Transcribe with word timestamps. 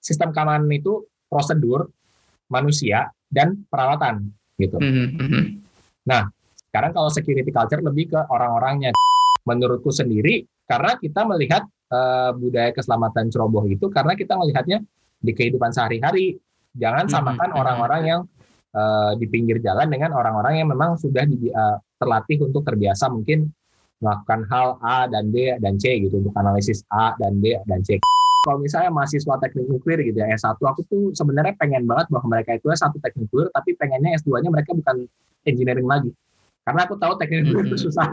sistem 0.00 0.32
keamanan 0.32 0.66
itu 0.72 1.06
prosedur, 1.30 1.86
manusia, 2.50 3.12
dan 3.30 3.62
perawatan 3.70 4.32
gitu. 4.58 4.76
Mhm, 4.80 5.62
Nah, 6.00 6.26
sekarang 6.56 6.90
kalau 6.96 7.12
security 7.12 7.52
culture 7.54 7.84
lebih 7.84 8.10
ke 8.10 8.20
orang-orangnya. 8.32 8.90
Menurutku 9.40 9.88
sendiri, 9.88 10.44
karena 10.68 11.00
kita 11.00 11.24
melihat 11.24 11.64
eh, 11.90 12.30
budaya 12.36 12.70
keselamatan 12.76 13.32
ceroboh 13.32 13.64
itu 13.66 13.88
karena 13.88 14.12
kita 14.14 14.36
melihatnya 14.36 14.84
di 15.18 15.32
kehidupan 15.32 15.72
sehari-hari. 15.72 16.36
Jangan 16.76 17.08
samakan 17.10 17.50
mhm. 17.50 17.58
orang-orang 17.58 18.02
yang 18.04 18.20
eh, 18.70 19.12
di 19.16 19.26
pinggir 19.26 19.58
jalan 19.64 19.88
dengan 19.88 20.12
orang-orang 20.12 20.60
yang 20.60 20.68
memang 20.68 21.00
sudah 21.00 21.24
di- 21.24 21.50
eh, 21.50 21.76
terlatih 21.96 22.46
untuk 22.46 22.62
terbiasa 22.68 23.08
mungkin 23.08 23.48
melakukan 24.00 24.40
hal 24.48 24.68
A 24.80 25.08
dan 25.08 25.28
B 25.28 25.56
dan 25.60 25.76
C 25.76 26.00
gitu 26.00 26.24
untuk 26.24 26.32
analisis 26.36 26.84
A 26.88 27.16
dan 27.20 27.36
B 27.40 27.56
dan 27.68 27.80
C. 27.84 28.00
Kalau 28.40 28.56
misalnya 28.56 28.88
mahasiswa 28.88 29.36
teknik 29.36 29.68
nuklir 29.68 30.00
gitu 30.00 30.16
ya 30.16 30.32
S1 30.32 30.56
aku 30.56 30.80
tuh 30.88 31.12
sebenarnya 31.12 31.52
pengen 31.60 31.84
banget 31.84 32.08
bahwa 32.08 32.32
mereka 32.32 32.56
itu 32.56 32.72
S1 32.72 32.96
teknik 32.96 33.28
nuklir 33.28 33.52
tapi 33.52 33.76
pengennya 33.76 34.16
S2-nya 34.16 34.48
mereka 34.48 34.72
bukan 34.72 35.04
engineering 35.44 35.84
lagi. 35.84 36.10
Karena 36.64 36.88
aku 36.88 36.96
tahu 36.96 37.20
teknik 37.20 37.52
nuklir 37.52 37.68
itu 37.68 37.76
Mhm. 37.76 37.84
susah. 37.84 38.08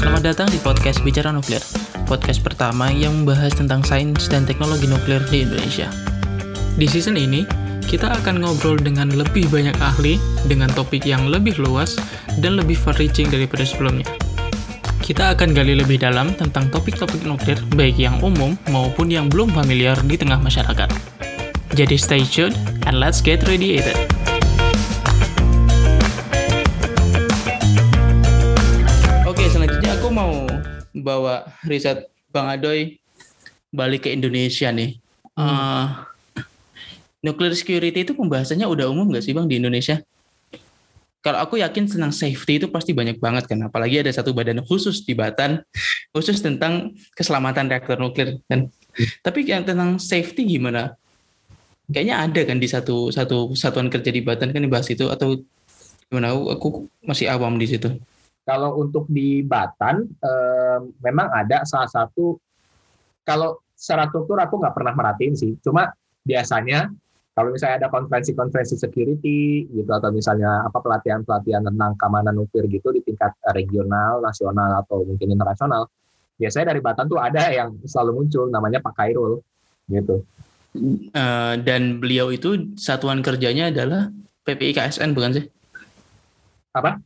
Selamat 0.00 0.22
datang 0.32 0.48
di 0.48 0.56
podcast 0.64 1.04
Bicara 1.04 1.28
Nuklir, 1.28 1.60
podcast 2.08 2.40
pertama 2.40 2.88
yang 2.88 3.12
membahas 3.12 3.52
tentang 3.52 3.84
sains 3.84 4.32
dan 4.32 4.48
teknologi 4.48 4.88
nuklir 4.88 5.20
di 5.28 5.44
Indonesia. 5.44 6.15
Di 6.76 6.84
season 6.84 7.16
ini, 7.16 7.40
kita 7.88 8.20
akan 8.20 8.44
ngobrol 8.44 8.76
dengan 8.76 9.08
lebih 9.08 9.48
banyak 9.48 9.72
ahli 9.80 10.20
dengan 10.44 10.68
topik 10.68 11.08
yang 11.08 11.24
lebih 11.24 11.56
luas 11.56 11.96
dan 12.44 12.52
lebih 12.52 12.76
far-reaching 12.76 13.32
daripada 13.32 13.64
sebelumnya. 13.64 14.04
Kita 15.00 15.32
akan 15.32 15.56
gali 15.56 15.72
lebih 15.72 15.96
dalam 15.96 16.36
tentang 16.36 16.68
topik-topik 16.68 17.24
nuklir 17.24 17.56
baik 17.72 17.96
yang 17.96 18.20
umum 18.20 18.60
maupun 18.68 19.08
yang 19.08 19.32
belum 19.32 19.56
familiar 19.56 19.96
di 20.04 20.20
tengah 20.20 20.36
masyarakat. 20.36 20.92
Jadi 21.72 21.96
stay 21.96 22.20
tuned 22.28 22.52
and 22.84 23.00
let's 23.00 23.24
get 23.24 23.40
radiated. 23.48 23.96
Oke, 29.24 29.48
selanjutnya 29.48 29.96
aku 29.96 30.12
mau 30.12 30.44
bawa 30.92 31.48
riset 31.64 32.12
Bang 32.28 32.52
Adoy 32.52 33.00
balik 33.72 34.04
ke 34.04 34.12
Indonesia 34.12 34.68
nih. 34.68 35.00
Eh, 35.40 35.84
nuclear 37.26 37.50
security 37.58 38.06
itu 38.06 38.14
pembahasannya 38.14 38.62
udah 38.70 38.86
umum 38.86 39.10
nggak 39.10 39.26
sih 39.26 39.34
Bang 39.34 39.50
di 39.50 39.58
Indonesia? 39.58 39.98
Kalau 41.26 41.42
aku 41.42 41.58
yakin 41.58 41.90
tentang 41.90 42.14
safety 42.14 42.62
itu 42.62 42.70
pasti 42.70 42.94
banyak 42.94 43.18
banget 43.18 43.50
kan, 43.50 43.58
apalagi 43.66 43.98
ada 43.98 44.14
satu 44.14 44.30
badan 44.30 44.62
khusus 44.62 45.02
di 45.02 45.10
Batan 45.10 45.58
khusus 46.14 46.38
tentang 46.38 46.94
keselamatan 47.18 47.66
reaktor 47.66 47.98
nuklir 47.98 48.38
kan. 48.46 48.70
Tapi 49.26 49.42
yang 49.42 49.66
tentang 49.66 49.98
safety 49.98 50.46
gimana? 50.46 50.94
Kayaknya 51.90 52.30
ada 52.30 52.40
kan 52.46 52.62
di 52.62 52.70
satu 52.70 53.10
satu 53.10 53.58
satuan 53.58 53.90
kerja 53.90 54.14
di 54.14 54.22
Batan 54.22 54.54
kan 54.54 54.62
dibahas 54.62 54.86
itu 54.86 55.10
atau 55.10 55.42
gimana? 56.06 56.30
Aku, 56.30 56.46
aku 56.46 56.68
masih 57.02 57.26
awam 57.26 57.58
di 57.58 57.66
situ. 57.66 57.90
Kalau 58.46 58.78
untuk 58.78 59.10
di 59.10 59.42
Batan, 59.42 60.06
eh, 60.06 60.78
memang 61.02 61.26
ada 61.34 61.66
salah 61.66 61.90
satu, 61.90 62.38
kalau 63.26 63.58
secara 63.74 64.06
struktur 64.06 64.38
aku 64.38 64.62
nggak 64.62 64.74
pernah 64.78 64.94
merhatiin 64.94 65.34
sih, 65.34 65.52
cuma 65.58 65.90
biasanya 66.22 66.94
kalau 67.36 67.52
misalnya 67.52 67.84
ada 67.84 67.88
konferensi-konferensi 67.92 68.80
security 68.80 69.68
gitu 69.68 69.90
atau 69.92 70.08
misalnya 70.08 70.64
apa 70.64 70.80
pelatihan-pelatihan 70.80 71.68
tentang 71.68 71.92
keamanan 72.00 72.32
nuklir 72.32 72.64
gitu 72.72 72.88
di 72.96 73.04
tingkat 73.04 73.36
eh, 73.44 73.52
regional, 73.52 74.24
nasional 74.24 74.80
atau 74.80 75.04
mungkin 75.04 75.36
internasional, 75.36 75.84
biasanya 76.40 76.72
dari 76.72 76.80
Batan 76.80 77.04
tuh 77.12 77.20
ada 77.20 77.52
yang 77.52 77.76
selalu 77.84 78.24
muncul 78.24 78.48
namanya 78.48 78.80
Pak 78.80 78.96
Kairul 78.96 79.44
gitu. 79.92 80.24
Eh, 81.12 81.54
dan 81.60 82.00
beliau 82.00 82.32
itu 82.32 82.72
satuan 82.80 83.20
kerjanya 83.20 83.68
adalah 83.68 84.08
PPI 84.48 84.72
KSN 84.72 85.12
bukan 85.12 85.36
sih? 85.36 85.44
Apa? 86.72 86.96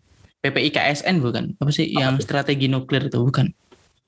PPI 0.47 0.71
KSN 0.71 1.19
bukan? 1.19 1.59
Apa 1.59 1.75
sih 1.75 1.91
Apa 1.91 2.07
yang 2.07 2.15
tuh? 2.23 2.31
strategi 2.31 2.71
nuklir 2.71 3.11
itu 3.11 3.19
bukan? 3.19 3.51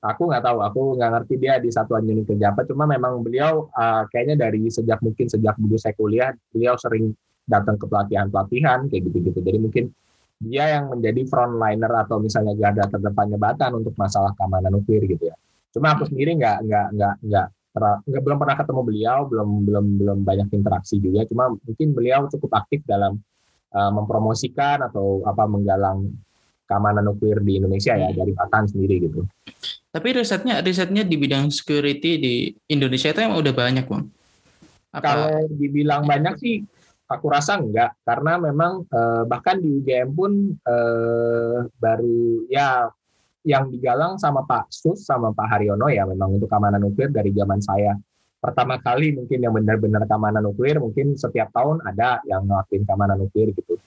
Aku 0.03 0.27
nggak 0.27 0.43
tahu, 0.43 0.59
aku 0.59 0.79
nggak 0.99 1.11
ngerti 1.15 1.33
dia 1.39 1.55
di 1.63 1.71
satuan 1.71 2.03
unit 2.03 2.27
kerja 2.27 2.51
apa. 2.51 2.67
Cuma 2.67 2.83
memang 2.83 3.23
beliau 3.23 3.71
uh, 3.71 4.03
kayaknya 4.11 4.47
dari 4.47 4.67
sejak 4.67 4.99
mungkin 4.99 5.31
sejak 5.31 5.55
dulu 5.55 5.79
saya 5.79 5.95
kuliah, 5.95 6.35
beliau 6.51 6.75
sering 6.75 7.15
datang 7.47 7.79
ke 7.79 7.87
pelatihan-pelatihan 7.87 8.91
kayak 8.91 9.01
gitu-gitu. 9.07 9.39
Jadi 9.39 9.57
mungkin 9.63 9.85
dia 10.43 10.75
yang 10.75 10.91
menjadi 10.91 11.23
frontliner 11.23 11.91
atau 12.03 12.19
misalnya 12.19 12.51
garda 12.59 12.83
terdepannya 12.91 13.39
Batan 13.39 13.79
untuk 13.79 13.95
masalah 13.95 14.35
keamanan 14.35 14.75
nuklir 14.75 15.07
gitu 15.07 15.31
ya. 15.31 15.35
Cuma 15.71 15.95
aku 15.95 16.03
sendiri 16.11 16.35
nggak 16.35 16.67
nggak 16.67 16.87
nggak 16.99 17.15
nggak 17.23 17.47
nggak 18.05 18.21
belum 18.27 18.37
pernah 18.37 18.55
ketemu 18.59 18.81
beliau, 18.83 19.17
belum 19.31 19.49
belum 19.63 19.85
belum 20.03 20.17
banyak 20.27 20.47
interaksi 20.51 20.99
juga. 20.99 21.23
Cuma 21.31 21.47
mungkin 21.55 21.87
beliau 21.95 22.27
cukup 22.27 22.51
aktif 22.59 22.83
dalam 22.83 23.15
uh, 23.71 23.91
mempromosikan 23.95 24.83
atau 24.83 25.23
apa 25.23 25.47
menggalang 25.47 26.11
keamanan 26.67 27.03
nuklir 27.05 27.39
di 27.43 27.59
Indonesia 27.59 27.93
ya 27.95 28.09
Hmm. 28.09 28.17
dari 28.17 28.31
Batan 28.31 28.63
sendiri 28.67 28.95
gitu. 29.03 29.19
Tapi 29.93 30.07
risetnya 30.15 30.59
risetnya 30.65 31.05
di 31.05 31.15
bidang 31.19 31.53
security 31.53 32.11
di 32.17 32.33
Indonesia 32.71 33.13
itu 33.13 33.19
emang 33.21 33.39
udah 33.39 33.53
banyak 33.53 33.85
bang. 33.85 34.05
Apa? 34.93 35.01
Kalau 35.01 35.29
dibilang 35.53 36.05
banyak 36.05 36.37
sih, 36.37 36.61
aku 37.09 37.25
rasa 37.29 37.57
enggak, 37.61 37.97
karena 38.05 38.37
memang 38.41 38.85
eh, 38.89 39.23
bahkan 39.29 39.61
di 39.61 39.69
UGM 39.81 40.09
pun 40.13 40.31
eh, 40.53 41.57
baru 41.77 42.49
ya 42.49 42.89
yang 43.43 43.69
digalang 43.69 44.15
sama 44.15 44.47
Pak 44.47 44.71
Sus 44.71 45.03
sama 45.03 45.35
Pak 45.35 45.51
Haryono 45.51 45.91
ya 45.91 46.07
memang 46.07 46.39
untuk 46.39 46.47
keamanan 46.47 46.79
nuklir 46.79 47.11
dari 47.11 47.35
zaman 47.35 47.59
saya 47.59 47.91
pertama 48.43 48.75
kali 48.79 49.15
mungkin 49.15 49.39
yang 49.39 49.55
benar-benar 49.55 50.03
keamanan 50.03 50.43
nuklir 50.43 50.75
mungkin 50.75 51.15
setiap 51.15 51.47
tahun 51.55 51.79
ada 51.87 52.19
yang 52.27 52.43
ngelakuin 52.43 52.83
keamanan 52.83 53.23
nuklir 53.23 53.55
gitu. 53.55 53.79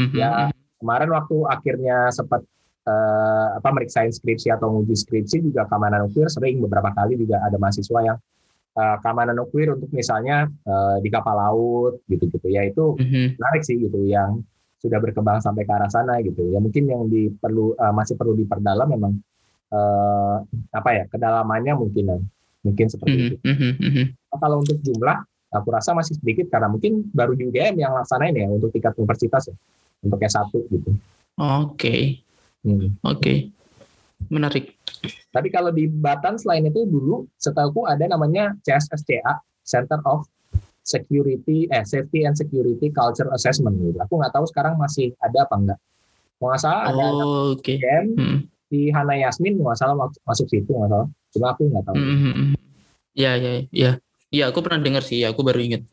Mhm. 0.00 0.16
ya, 0.16 0.48
Kemarin 0.78 1.10
waktu 1.10 1.36
akhirnya 1.50 1.96
sempat 2.14 2.46
eh, 2.86 3.46
apa 3.58 3.68
meriksain 3.74 4.14
skripsi 4.14 4.54
atau 4.54 4.70
nguji 4.70 4.94
skripsi 4.94 5.42
juga 5.42 5.66
keamanan 5.66 6.06
nuklir 6.06 6.30
sering 6.30 6.62
beberapa 6.62 6.94
kali 6.94 7.18
juga 7.18 7.42
ada 7.42 7.58
mahasiswa 7.58 8.00
yang 8.06 8.18
eh, 8.78 8.96
keamanan 9.02 9.34
nuklir 9.36 9.74
untuk 9.74 9.90
misalnya 9.90 10.46
eh, 10.46 10.96
di 11.02 11.08
kapal 11.10 11.34
laut 11.34 12.00
gitu-gitu 12.06 12.46
ya 12.48 12.62
itu 12.62 12.94
Mhm. 12.94 13.36
menarik 13.42 13.62
sih 13.66 13.76
gitu 13.76 14.06
yang 14.06 14.38
sudah 14.78 15.02
berkembang 15.02 15.42
sampai 15.42 15.66
ke 15.66 15.72
arah 15.74 15.90
sana 15.90 16.22
gitu 16.22 16.54
ya 16.54 16.62
mungkin 16.62 16.86
yang 16.86 17.10
diperlu 17.10 17.74
eh, 17.74 17.92
masih 17.92 18.14
perlu 18.14 18.38
diperdalam 18.38 18.86
memang 18.86 19.12
eh, 19.74 20.36
apa 20.72 20.90
ya 20.94 21.04
kedalamannya 21.10 21.74
mungkin 21.76 22.04
ya. 22.06 22.18
mungkin 22.58 22.86
seperti 22.90 23.14
Mhm. 23.14 23.26
itu 23.26 23.36
Mhm. 23.42 23.70
Mhm. 23.78 24.04
Nah, 24.34 24.38
kalau 24.38 24.56
untuk 24.62 24.78
jumlah 24.82 25.18
aku 25.54 25.68
rasa 25.72 25.94
masih 25.94 26.14
sedikit 26.18 26.52
karena 26.52 26.68
mungkin 26.68 27.06
baru 27.10 27.32
di 27.34 27.48
UGM 27.48 27.74
yang 27.80 27.94
laksanain 27.94 28.34
ya 28.34 28.46
untuk 28.46 28.70
tingkat 28.70 28.94
universitas 28.98 29.50
ya 29.50 29.56
untuk 30.00 30.18
S1 30.18 30.50
gitu 30.68 30.90
Oke 31.38 32.22
Hmm. 32.58 32.98
oke 33.00 33.54
menarik. 34.26 34.74
Tapi 35.30 35.48
kalau 35.48 35.70
di 35.70 35.86
Batan 35.86 36.34
selain 36.36 36.66
itu 36.66 36.82
dulu 36.82 37.30
setahuku 37.38 37.86
ada 37.86 38.02
namanya 38.04 38.50
CSSCA 38.66 39.38
Center 39.62 40.02
of 40.02 40.26
Security 40.82 41.70
eh 41.70 41.86
Safety 41.86 42.26
and 42.26 42.34
Security 42.34 42.90
Culture 42.90 43.30
Assessment 43.30 43.78
gitu. 43.78 43.94
Aku 44.02 44.18
nggak 44.18 44.34
tahu 44.34 44.44
sekarang 44.50 44.74
masih 44.74 45.14
ada 45.22 45.46
apa 45.46 45.54
enggak. 45.54 45.78
Mau 46.42 46.50
nggak 46.50 46.60
salah 46.60 46.82
ada 46.90 47.04
Oh, 47.14 47.54
Oke. 47.54 47.78
UGM 47.78 48.04
Mhm. 48.18 48.38
di 48.68 48.80
Hana 48.90 49.14
Yasmin 49.16 49.54
nggak 49.54 49.78
salah 49.78 49.94
masuk, 49.94 50.20
masuk 50.26 50.46
situ 50.50 50.70
nggak 50.74 50.90
salah. 50.90 51.08
Cuma 51.30 51.46
aku 51.54 51.62
nggak 51.70 51.84
tahu. 51.86 51.94
Mhm, 51.94 52.18
mhm. 52.34 52.46
Ya 53.14 53.32
ya 53.38 53.52
ya. 53.70 53.90
Ya 54.28 54.44
aku 54.50 54.60
pernah 54.60 54.82
dengar 54.82 55.06
sih. 55.06 55.22
Ya 55.22 55.30
aku 55.30 55.46
baru 55.46 55.62
ingat. 55.62 55.86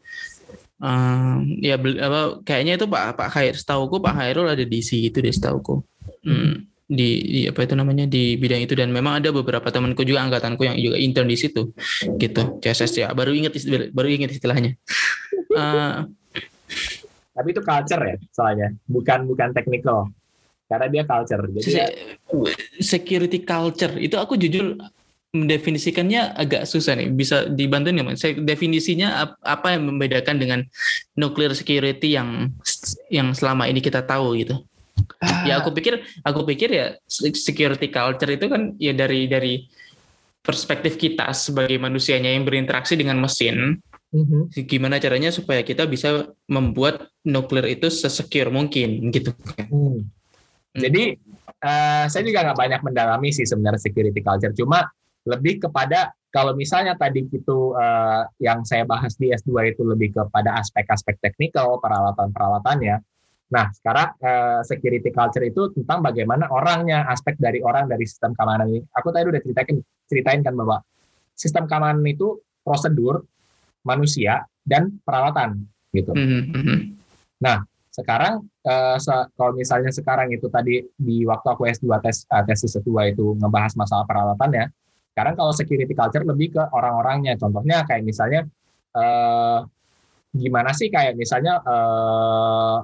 Ehm, 0.75 1.63
ya 1.63 1.79
apa 1.79 2.43
kayaknya 2.43 2.75
itu 2.75 2.85
Pak 2.85 3.16
Pak 3.16 3.29
Khair 3.31 3.55
setauku 3.55 4.03
Pak 4.03 4.11
Khairul 4.13 4.51
ada 4.51 4.59
di 4.61 4.79
situ 4.79 5.16
deh 5.16 5.31
setauku. 5.31 5.79
Hmm, 6.27 6.67
di, 6.83 7.07
di 7.23 7.39
apa 7.47 7.63
itu 7.63 7.73
namanya 7.73 8.03
di 8.05 8.35
bidang 8.35 8.59
itu. 8.59 8.75
Dan 8.75 8.91
memang 8.91 9.23
ada 9.23 9.31
beberapa 9.31 9.63
temanku 9.72 10.03
juga 10.03 10.27
angkatanku 10.27 10.67
yang 10.67 10.75
juga 10.75 10.99
intern 10.99 11.31
di 11.31 11.37
situ 11.39 11.72
gitu. 12.17 12.59
CSS 12.59 12.91
ya 12.97 13.07
baru 13.11 13.31
ingat 13.31 13.55
istilah- 13.55 13.89
baru 13.91 14.07
ingat 14.11 14.31
istilahnya. 14.35 14.75
Eh, 15.55 15.95
Tapi 17.31 17.47
itu 17.47 17.63
culture 17.63 18.03
ya 18.03 18.16
soalnya, 18.35 18.75
bukan 18.91 19.23
bukan 19.23 19.55
technical. 19.55 20.11
Karena 20.67 20.91
dia 20.91 21.03
culture. 21.07 21.39
Jadi 21.47 21.71
ya, 21.71 21.87
se- 21.87 21.95
security 22.83 23.39
culture. 23.39 23.95
Itu 23.95 24.19
aku 24.19 24.35
jujur 24.35 24.75
mendefinisikannya 25.35 26.32
agak 26.40 26.64
susah 26.64 26.96
nih 26.96 27.11
bisa 27.11 27.43
dibantu 27.52 27.91
nggak 27.91 28.08
mas? 28.08 28.23
Definisinya 28.23 29.28
ap- 29.28 29.40
apa 29.43 29.76
yang 29.76 29.91
membedakan 29.91 30.40
dengan 30.40 30.59
nuclear 31.20 31.52
security 31.52 32.16
yang 32.16 32.55
yang 33.11 33.35
selama 33.35 33.67
ini 33.67 33.84
kita 33.84 34.08
tahu 34.08 34.40
gitu? 34.40 34.64
Ya 35.43 35.59
aku 35.59 35.76
pikir 35.76 35.99
aku 36.23 36.47
pikir 36.47 36.72
ya 36.72 36.96
security 37.11 37.91
culture 37.91 38.32
itu 38.32 38.47
kan 38.47 38.79
ya 38.79 38.96
dari 38.96 39.28
dari 39.28 39.67
perspektif 40.40 40.96
kita 40.96 41.35
sebagai 41.35 41.76
manusianya 41.76 42.31
yang 42.31 42.47
berinteraksi 42.47 42.96
dengan 42.96 43.20
mesin 43.20 43.84
Mm-hmm. 44.16 44.64
Gimana 44.64 44.96
caranya 44.96 45.28
supaya 45.28 45.59
kita 45.59 45.84
bisa 45.91 46.31
membuat 46.47 47.11
nuklir 47.28 47.67
itu 47.76 47.91
sesecure 47.91 48.47
mungkin 48.47 49.11
gitu. 49.11 49.35
Hmm. 49.67 50.08
Jadi 50.72 51.20
uh, 51.59 52.08
saya 52.08 52.23
juga 52.23 52.47
nggak 52.47 52.55
banyak 52.55 52.81
mendalami 52.88 53.35
sih 53.35 53.43
sebenarnya 53.43 53.84
security 53.84 54.23
culture. 54.23 54.55
Cuma 54.55 54.88
lebih 55.25 55.67
kepada 55.67 56.13
kalau 56.35 56.51
misalnya 56.51 56.99
tadi 56.99 57.23
itu 57.31 57.72
uh, 57.72 58.27
yang 58.43 58.67
saya 58.67 58.83
bahas 58.83 59.16
di 59.16 59.31
S2 59.31 59.72
itu 59.72 59.87
lebih 59.87 60.11
kepada 60.11 60.59
aspek-aspek 60.59 61.16
teknikal 61.23 61.79
peralatan-peralatannya. 61.79 62.99
Nah, 63.55 63.72
sekarang 63.72 64.19
uh, 64.19 64.59
security 64.67 65.16
culture 65.16 65.47
itu 65.47 65.72
tentang 65.72 66.03
bagaimana 66.03 66.51
orangnya, 66.51 67.07
aspek 67.07 67.39
dari 67.39 67.63
orang 67.63 67.87
dari 67.87 68.03
sistem 68.03 68.35
keamanan 68.35 68.67
ini. 68.67 68.83
Aku 68.99 69.16
tadi 69.16 69.31
udah 69.31 69.39
ceritain 69.39 69.79
ceritain 70.11 70.41
kan 70.43 70.59
bahwa 70.59 70.83
sistem 71.31 71.71
keamanan 71.71 72.03
itu 72.03 72.43
prosedur, 72.67 73.23
manusia 73.87 74.43
dan 74.67 74.91
peralatan 75.07 75.63
gitu. 75.95 76.11
Mm 76.11 76.51
-hmm. 76.51 76.78
Nah, 77.39 77.63
sekarang 77.95 78.43
uh, 78.67 78.99
kalau 79.39 79.55
misalnya 79.55 79.87
sekarang 79.95 80.35
itu 80.35 80.51
tadi 80.51 80.83
di 80.99 81.23
waktu 81.23 81.47
aku 81.47 81.63
S2 81.63 81.87
tes 82.03 82.28
uh, 82.28 82.43
tesis 82.43 82.75
S2 82.75 83.16
itu 83.16 83.39
ngebahas 83.39 83.71
masalah 83.79 84.03
peralatannya, 84.03 84.67
sekarang 85.16 85.40
kalau 85.40 85.56
security 85.56 85.96
culture 85.96 86.28
lebih 86.28 86.59
ke 86.59 86.64
orang-orangnya. 86.76 87.40
Contohnya 87.40 87.88
kayak 87.88 88.03
misalnya 88.03 88.44
uh, 88.91 89.64
gimana 90.35 90.76
sih 90.76 90.91
kayak 90.91 91.16
misalnya 91.16 91.64
uh, 91.64 92.84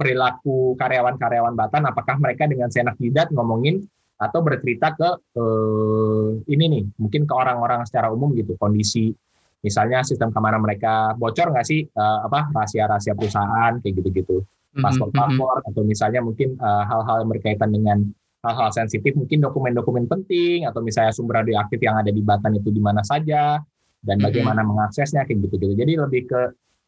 perilaku 0.00 0.72
karyawan-karyawan 0.80 1.52
Batan 1.52 1.84
apakah 1.84 2.16
mereka 2.16 2.48
dengan 2.48 2.72
senak 2.72 2.96
jidat 2.96 3.28
ngomongin 3.36 3.84
atau 4.16 4.40
bercerita 4.40 4.96
ke 4.96 5.08
uh, 5.36 6.40
ini 6.48 6.64
nih, 6.72 6.84
mungkin 6.96 7.28
ke 7.28 7.34
orang-orang 7.36 7.84
secara 7.84 8.08
umum 8.08 8.32
gitu, 8.32 8.56
kondisi 8.56 9.12
misalnya 9.60 10.00
sistem 10.08 10.32
keamanan 10.32 10.64
mereka 10.64 11.12
bocor 11.20 11.52
nggak 11.52 11.68
sih 11.68 11.84
uh, 11.84 12.26
apa 12.26 12.50
rahasia-rahasia 12.50 13.14
perusahaan 13.14 13.78
kayak 13.78 13.94
gitu-gitu 14.00 14.42
mhm, 14.42 14.82
password-password 14.82 15.62
mhm. 15.62 15.68
atau 15.70 15.82
misalnya 15.86 16.20
mungkin 16.24 16.58
uh, 16.58 16.82
hal-hal 16.82 17.22
yang 17.22 17.30
berkaitan 17.30 17.70
dengan 17.70 17.98
hal-hal 18.42 18.70
sensitif 18.74 19.14
mungkin 19.14 19.38
dokumen-dokumen 19.38 20.10
penting 20.10 20.66
atau 20.66 20.82
misalnya 20.82 21.14
sumber 21.14 21.46
radioaktif 21.46 21.78
yang 21.78 21.94
ada 21.98 22.10
di 22.10 22.22
Batan 22.22 22.58
itu 22.58 22.74
di 22.74 22.82
mana 22.82 23.00
saja 23.06 23.62
dan 24.02 24.18
bagaimana 24.18 24.66
mengaksesnya 24.66 25.22
kayak 25.22 25.46
gitu-gitu 25.46 25.78
jadi 25.78 26.02
lebih 26.02 26.26
ke 26.26 26.42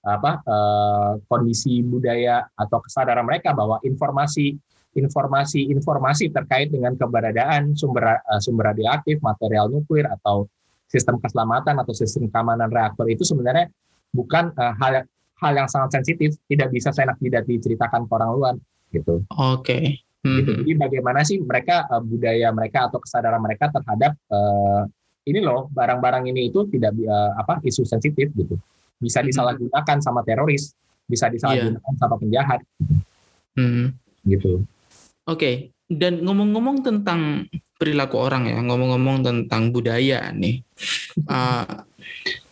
apa 0.04 0.44
uh, 0.44 1.16
kondisi 1.30 1.80
budaya 1.80 2.44
atau 2.58 2.82
kesadaran 2.82 3.24
mereka 3.24 3.56
bahwa 3.56 3.80
informasi 3.86 4.58
informasi 4.94 5.72
informasi 5.72 6.28
terkait 6.28 6.68
dengan 6.68 6.92
keberadaan 6.98 7.72
sumber 7.72 8.20
uh, 8.20 8.40
sumber 8.42 8.74
radioaktif 8.74 9.22
material 9.24 9.70
nuklir 9.70 10.04
atau 10.10 10.44
sistem 10.90 11.16
keselamatan 11.22 11.80
atau 11.80 11.94
sistem 11.96 12.28
keamanan 12.28 12.68
reaktor 12.68 13.08
itu 13.08 13.24
sebenarnya 13.24 13.72
bukan 14.12 14.52
uh, 14.54 14.76
hal 14.76 15.08
hal 15.42 15.52
yang 15.52 15.68
sangat 15.68 16.00
sensitif, 16.00 16.38
tidak 16.46 16.70
bisa 16.70 16.94
seenak 16.94 17.18
tidak 17.18 17.42
diceritakan 17.44 18.06
ke 18.06 18.12
orang 18.14 18.30
luar 18.32 18.54
gitu. 18.94 19.26
Oke. 19.34 19.58
Okay. 19.60 19.84
Gitu. 20.24 20.50
Jadi 20.64 20.72
bagaimana 20.80 21.20
sih 21.20 21.36
mereka 21.36 21.84
uh, 21.92 22.00
budaya 22.00 22.48
mereka 22.48 22.88
atau 22.88 22.96
kesadaran 22.96 23.44
mereka 23.44 23.68
terhadap 23.68 24.16
uh, 24.32 24.88
ini 25.28 25.40
loh 25.44 25.68
barang-barang 25.68 26.24
ini 26.32 26.48
itu 26.48 26.64
tidak 26.72 26.96
uh, 27.04 27.36
apa 27.36 27.60
isu 27.60 27.84
sensitif 27.84 28.32
gitu. 28.32 28.56
Bisa 28.96 29.20
mm-hmm. 29.20 29.28
disalahgunakan 29.28 29.98
sama 30.00 30.24
teroris, 30.24 30.72
bisa 31.04 31.28
disalahgunakan 31.28 31.92
yeah. 31.92 32.00
sama 32.00 32.16
penjahat. 32.16 32.60
Mm-hmm. 33.60 33.86
Gitu. 34.24 34.64
Oke. 35.28 35.36
Okay. 35.36 35.54
Dan 35.84 36.24
ngomong-ngomong 36.24 36.80
tentang 36.80 37.44
perilaku 37.76 38.16
orang 38.16 38.48
ya, 38.48 38.56
ngomong-ngomong 38.64 39.20
tentang 39.20 39.68
budaya 39.68 40.32
nih. 40.32 40.64
Uh, 41.28 41.84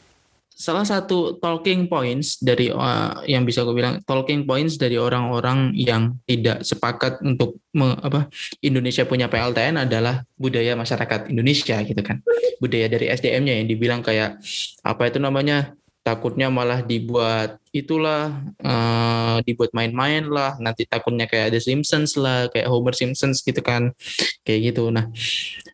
salah 0.62 0.86
satu 0.86 1.42
talking 1.42 1.90
points 1.90 2.38
dari 2.38 2.70
uh, 2.70 3.18
yang 3.26 3.42
bisa 3.42 3.66
aku 3.66 3.74
bilang 3.74 3.98
talking 4.06 4.46
points 4.46 4.78
dari 4.78 4.94
orang-orang 4.94 5.74
yang 5.74 6.14
tidak 6.22 6.62
sepakat 6.62 7.18
untuk 7.26 7.58
me, 7.74 7.98
apa 7.98 8.30
Indonesia 8.62 9.02
punya 9.02 9.26
PLTN 9.26 9.82
adalah 9.82 10.22
budaya 10.38 10.78
masyarakat 10.78 11.34
Indonesia 11.34 11.82
gitu 11.82 11.98
kan. 12.06 12.22
Budaya 12.62 12.86
dari 12.86 13.10
SDM-nya 13.10 13.58
yang 13.58 13.66
dibilang 13.66 14.00
kayak 14.06 14.38
apa 14.86 15.02
itu 15.10 15.18
namanya 15.18 15.74
takutnya 16.06 16.46
malah 16.46 16.82
dibuat 16.82 17.58
itulah 17.74 18.30
uh, 18.62 19.38
dibuat 19.42 19.70
main-main 19.74 20.26
lah 20.26 20.58
nanti 20.62 20.86
takutnya 20.86 21.30
kayak 21.30 21.54
ada 21.54 21.58
Simpsons 21.62 22.18
lah 22.18 22.50
kayak 22.50 22.66
Homer 22.66 22.94
Simpsons 22.94 23.38
gitu 23.38 23.62
kan 23.62 23.94
kayak 24.42 24.74
gitu 24.74 24.90
nah 24.90 25.06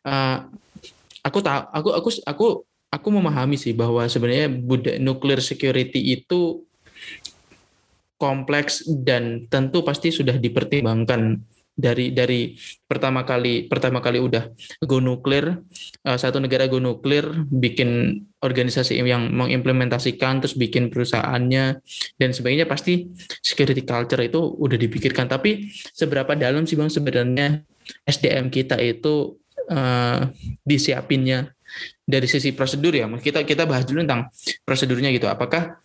uh, 0.05 0.45
aku 1.25 1.39
tahu 1.41 1.61
aku 1.73 1.89
aku 1.97 2.09
aku 2.29 2.47
aku 2.89 3.09
memahami 3.13 3.61
sih 3.61 3.77
bahwa 3.77 4.05
sebenarnya 4.09 4.49
budaya 4.49 4.97
nuclear 4.97 5.45
security 5.45 6.17
itu 6.17 6.65
kompleks 8.19 8.83
dan 8.85 9.47
tentu 9.47 9.87
pasti 9.87 10.11
sudah 10.11 10.37
dipertimbangkan. 10.37 11.39
Dari 11.79 12.11
dari 12.11 12.59
pertama 12.91 13.23
kali 13.23 13.71
pertama 13.71 14.03
kali 14.03 14.19
udah 14.19 14.51
go 14.83 14.99
nuklir 14.99 15.63
uh, 16.03 16.19
satu 16.19 16.43
negara 16.43 16.67
go 16.67 16.83
nuklir 16.83 17.47
bikin 17.47 18.19
organisasi 18.43 18.99
yang 18.99 19.31
mengimplementasikan 19.31 20.43
terus 20.43 20.59
bikin 20.59 20.91
perusahaannya 20.91 21.79
dan 22.19 22.31
sebagainya 22.35 22.67
pasti 22.67 23.15
security 23.47 23.87
culture 23.87 24.19
itu 24.19 24.43
udah 24.59 24.75
dipikirkan. 24.75 25.31
Tapi 25.31 25.71
seberapa 25.95 26.35
dalam 26.35 26.67
sih 26.67 26.75
bang 26.75 26.91
sebenarnya 26.91 27.63
SDM 28.03 28.51
kita 28.51 28.75
itu 28.83 29.39
uh, 29.71 30.27
disiapinnya 30.67 31.58
dari 32.09 32.25
sisi 32.25 32.57
prosedur 32.57 32.97
ya. 32.97 33.05
Kita 33.05 33.45
kita 33.45 33.69
bahas 33.69 33.85
dulu 33.85 34.01
tentang 34.01 34.33
prosedurnya 34.65 35.13
gitu. 35.13 35.29
Apakah 35.29 35.77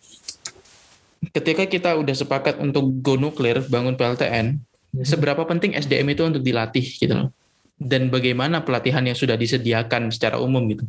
ketika 1.36 1.68
kita 1.68 1.90
udah 2.00 2.16
sepakat 2.16 2.56
untuk 2.64 2.88
go 3.04 3.20
nuklir 3.20 3.60
bangun 3.68 4.00
PLTN 4.00 4.56
Mhm. 4.94 5.02
seberapa 5.02 5.42
penting 5.44 5.74
SDM 5.74 6.14
itu 6.14 6.22
untuk 6.24 6.40
dilatih 6.40 6.86
gitu 6.86 7.12
loh? 7.12 7.28
Dan 7.74 8.08
bagaimana 8.08 8.62
pelatihan 8.62 9.02
yang 9.02 9.18
sudah 9.18 9.34
disediakan 9.34 10.08
secara 10.14 10.38
umum 10.38 10.64
gitu? 10.70 10.86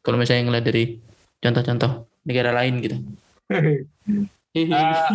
Kalau 0.00 0.16
misalnya 0.16 0.48
ngeliat 0.48 0.64
dari 0.64 0.96
contoh-contoh 1.42 2.08
negara 2.24 2.50
lain 2.56 2.74
gitu. 2.80 2.96
Uh, 4.58 5.06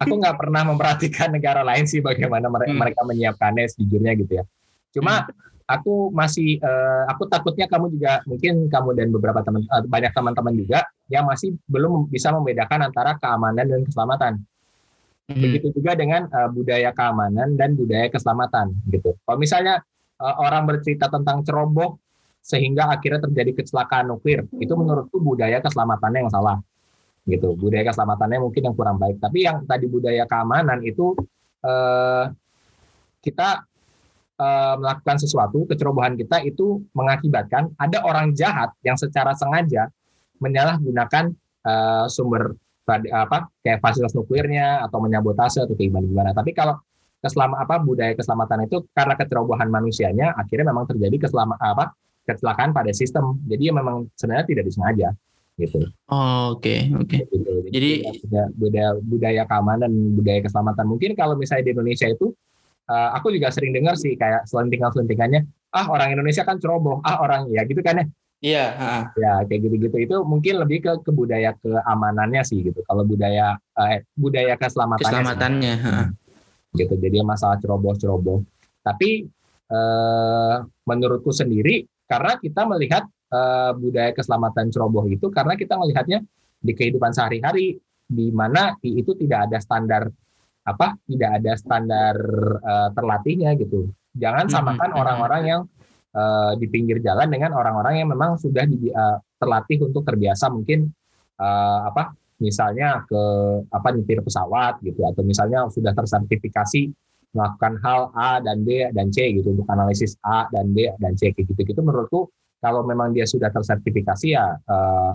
aku 0.00 0.14
nggak 0.16 0.38
pernah 0.38 0.64
memperhatikan 0.64 1.28
negara 1.28 1.60
lain 1.60 1.84
sih 1.84 2.00
bagaimana 2.00 2.48
mereka, 2.48 2.72
hmm. 2.72 2.80
mereka 2.80 3.00
menyiapkannya 3.04 3.68
sejujurnya 3.68 4.12
gitu 4.16 4.32
ya. 4.40 4.44
Cuma 4.96 5.28
hmm. 5.28 5.61
Aku 5.66 6.10
masih 6.10 6.58
uh, 6.62 7.06
aku 7.10 7.26
takutnya 7.30 7.66
kamu 7.70 7.92
juga 7.94 8.20
mungkin 8.24 8.66
kamu 8.70 8.88
dan 8.98 9.08
beberapa 9.10 9.40
teman 9.44 9.62
uh, 9.70 9.82
banyak 9.86 10.12
teman-teman 10.12 10.54
juga 10.58 10.78
yang 11.10 11.24
masih 11.28 11.54
belum 11.70 12.08
bisa 12.10 12.30
membedakan 12.34 12.88
antara 12.90 13.18
keamanan 13.20 13.66
dan 13.66 13.80
keselamatan 13.84 14.42
Hmm. 15.30 15.38
Begitu 15.38 15.70
juga 15.78 15.94
dengan 15.94 16.26
uh, 16.28 16.50
budaya 16.50 16.90
keamanan 16.90 17.54
dan 17.54 17.78
budaya 17.78 18.10
keselamatan 18.10 18.74
gitu. 18.90 19.14
Kalau 19.22 19.38
misalnya 19.38 19.78
uh, 20.18 20.34
orang 20.42 20.66
bercerita 20.66 21.06
tentang 21.06 21.46
ceroboh 21.46 22.02
sehingga 22.42 22.90
akhirnya 22.90 23.30
terjadi 23.30 23.62
kecelakaan 23.62 24.10
nuklir, 24.10 24.44
itu 24.58 24.74
menurutku 24.74 25.22
budaya 25.22 25.62
keselamatannya 25.62 26.26
yang 26.26 26.32
salah 26.32 26.58
gitu. 27.24 27.54
Budaya 27.54 27.86
keselamatannya 27.86 28.38
mungkin 28.42 28.62
yang 28.66 28.74
kurang 28.74 28.98
baik. 28.98 29.22
Tapi 29.22 29.38
yang 29.46 29.62
tadi 29.62 29.86
budaya 29.86 30.26
keamanan 30.26 30.82
itu 30.82 31.14
uh, 31.62 32.26
kita 33.22 33.62
uh, 34.42 34.74
melakukan 34.82 35.16
sesuatu, 35.22 35.62
kecerobohan 35.70 36.18
kita 36.18 36.42
itu 36.42 36.82
mengakibatkan 36.98 37.70
ada 37.78 38.02
orang 38.02 38.34
jahat 38.34 38.74
yang 38.82 38.98
secara 38.98 39.32
sengaja 39.38 39.86
menyalahgunakan 40.42 41.30
uh, 41.62 42.10
sumber 42.10 42.58
apa 42.90 43.46
kayak 43.62 43.78
fasilitas 43.78 44.10
nuklirnya 44.18 44.82
atau 44.82 44.98
menyabotase 44.98 45.62
atau 45.62 45.78
kayak 45.78 45.94
gimana 45.94 46.06
gimana. 46.10 46.30
Tapi 46.34 46.50
kalau 46.50 46.74
keselama 47.22 47.62
apa 47.62 47.78
budaya 47.78 48.12
keselamatan 48.18 48.66
itu 48.66 48.82
karena 48.90 49.14
kecerobohan 49.14 49.70
manusianya 49.70 50.34
akhirnya 50.34 50.74
memang 50.74 50.90
terjadi 50.90 51.22
keselama 51.22 51.54
apa 51.62 51.94
kecelakaan 52.26 52.74
pada 52.74 52.90
sistem. 52.90 53.38
Jadi 53.46 53.70
ya 53.70 53.72
memang 53.78 54.10
sebenarnya 54.18 54.46
tidak 54.50 54.64
disengaja 54.66 55.08
gitu. 55.60 55.80
Oh, 56.10 56.56
oke, 56.58 56.64
okay, 56.64 56.90
oke. 56.90 57.06
Okay. 57.06 57.22
Gitu. 57.28 57.52
Jadi, 57.70 57.90
Jadi 58.02 58.50
budaya 58.58 58.90
budaya 58.98 59.42
keamanan, 59.46 59.92
budaya 60.18 60.40
keselamatan. 60.42 60.84
Mungkin 60.90 61.10
kalau 61.14 61.38
misalnya 61.38 61.70
di 61.70 61.72
Indonesia 61.76 62.08
itu 62.10 62.34
uh, 62.88 63.10
aku 63.14 63.34
juga 63.34 63.52
sering 63.54 63.74
dengar 63.76 63.94
sih 63.98 64.16
kayak 64.16 64.48
selentingan-selentingannya, 64.48 65.46
ah 65.74 65.86
orang 65.90 66.14
Indonesia 66.14 66.42
kan 66.42 66.58
ceroboh, 66.58 67.02
ah 67.04 67.22
orang 67.22 67.50
ya 67.50 67.62
gitu 67.66 67.82
kan 67.84 68.02
ya. 68.02 68.06
Iya. 68.42 68.64
Ya 69.14 69.32
kayak 69.46 69.60
gitu-gitu 69.70 69.96
itu 70.02 70.16
mungkin 70.26 70.58
lebih 70.58 70.82
ke 70.82 70.92
ke 71.06 71.10
budaya 71.14 71.54
keamanannya 71.62 72.42
sih 72.42 72.66
gitu. 72.66 72.82
Kalau 72.82 73.06
budaya 73.06 73.54
eh, 73.86 74.02
budaya 74.18 74.58
keselamatannya. 74.58 75.06
Keselamatannya. 75.06 75.74
Sih, 75.78 76.78
gitu. 76.82 76.94
Jadi 76.98 77.22
masalah 77.22 77.62
ceroboh-ceroboh. 77.62 78.42
Tapi 78.82 79.30
eh, 79.70 80.54
menurutku 80.66 81.30
sendiri 81.30 81.86
karena 82.10 82.34
kita 82.42 82.66
melihat 82.66 83.06
eh, 83.30 83.72
budaya 83.78 84.10
keselamatan 84.10 84.74
ceroboh 84.74 85.06
itu 85.06 85.30
karena 85.30 85.54
kita 85.54 85.78
melihatnya 85.78 86.18
di 86.58 86.72
kehidupan 86.74 87.14
sehari-hari 87.14 87.78
di 88.12 88.26
mana 88.34 88.74
itu 88.82 89.14
tidak 89.14 89.48
ada 89.48 89.58
standar 89.62 90.10
apa 90.62 90.94
tidak 91.10 91.30
ada 91.42 91.52
standar 91.58 92.16
uh, 92.62 92.88
terlatihnya 92.94 93.58
gitu. 93.58 93.90
Jangan 94.14 94.46
hmm, 94.46 94.54
samakan 94.54 94.78
hmm, 94.78 94.94
hmm. 94.94 95.02
orang-orang 95.02 95.42
yang 95.46 95.60
uh, 96.14 96.52
di 96.54 96.66
pinggir 96.70 97.02
jalan 97.02 97.28
dengan 97.28 97.56
orang-orang 97.56 98.04
yang 98.04 98.08
memang 98.12 98.38
sudah 98.38 98.64
di, 98.68 98.92
uh, 98.92 99.18
terlatih 99.40 99.82
untuk 99.82 100.06
terbiasa 100.06 100.52
mungkin 100.52 100.86
uh, 101.40 101.80
apa 101.90 102.14
misalnya 102.42 103.06
ke 103.06 103.22
apa 103.70 103.88
nyetir 103.94 104.18
pesawat 104.22 104.82
gitu 104.82 105.06
atau 105.06 105.22
misalnya 105.22 105.66
sudah 105.70 105.94
tersertifikasi 105.94 106.90
melakukan 107.32 107.80
hal 107.80 108.00
A 108.12 108.42
dan 108.44 108.66
B 108.66 108.86
dan 108.92 109.08
C 109.08 109.30
gitu 109.32 109.56
untuk 109.56 109.66
analisis 109.70 110.18
A 110.26 110.50
dan 110.52 110.74
B 110.74 110.90
dan 111.00 111.16
C 111.16 111.32
kayak 111.32 111.48
gitu 111.54 111.62
gitu 111.64 111.80
menurutku 111.80 112.28
kalau 112.60 112.84
memang 112.84 113.14
dia 113.14 113.24
sudah 113.24 113.48
tersertifikasi 113.48 114.26
ya 114.26 114.58
uh, 114.68 115.12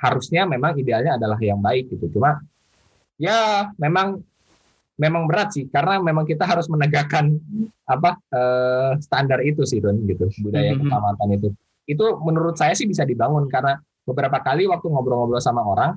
harusnya 0.00 0.48
memang 0.48 0.74
idealnya 0.80 1.20
adalah 1.20 1.38
yang 1.38 1.60
baik 1.62 1.92
gitu 1.92 2.18
cuma 2.18 2.40
ya 3.18 3.68
memang 3.76 4.22
memang 4.98 5.30
berat 5.30 5.54
sih 5.54 5.66
karena 5.70 6.02
memang 6.02 6.26
kita 6.26 6.42
harus 6.42 6.66
menegakkan 6.70 7.38
apa 7.86 8.18
uh, 8.34 8.92
standar 8.98 9.42
itu 9.42 9.62
sih 9.62 9.78
Don 9.78 9.98
gitu 10.06 10.26
budaya 10.42 10.74
mm 10.74 10.78
-hmm. 10.78 10.80
keselamatan 10.86 11.28
itu 11.34 11.48
itu 11.88 12.04
menurut 12.22 12.54
saya 12.58 12.74
sih 12.74 12.84
bisa 12.84 13.02
dibangun 13.02 13.46
karena 13.50 13.78
beberapa 14.06 14.40
kali 14.40 14.64
waktu 14.64 14.86
ngobrol-ngobrol 14.88 15.40
sama 15.40 15.60
orang 15.64 15.96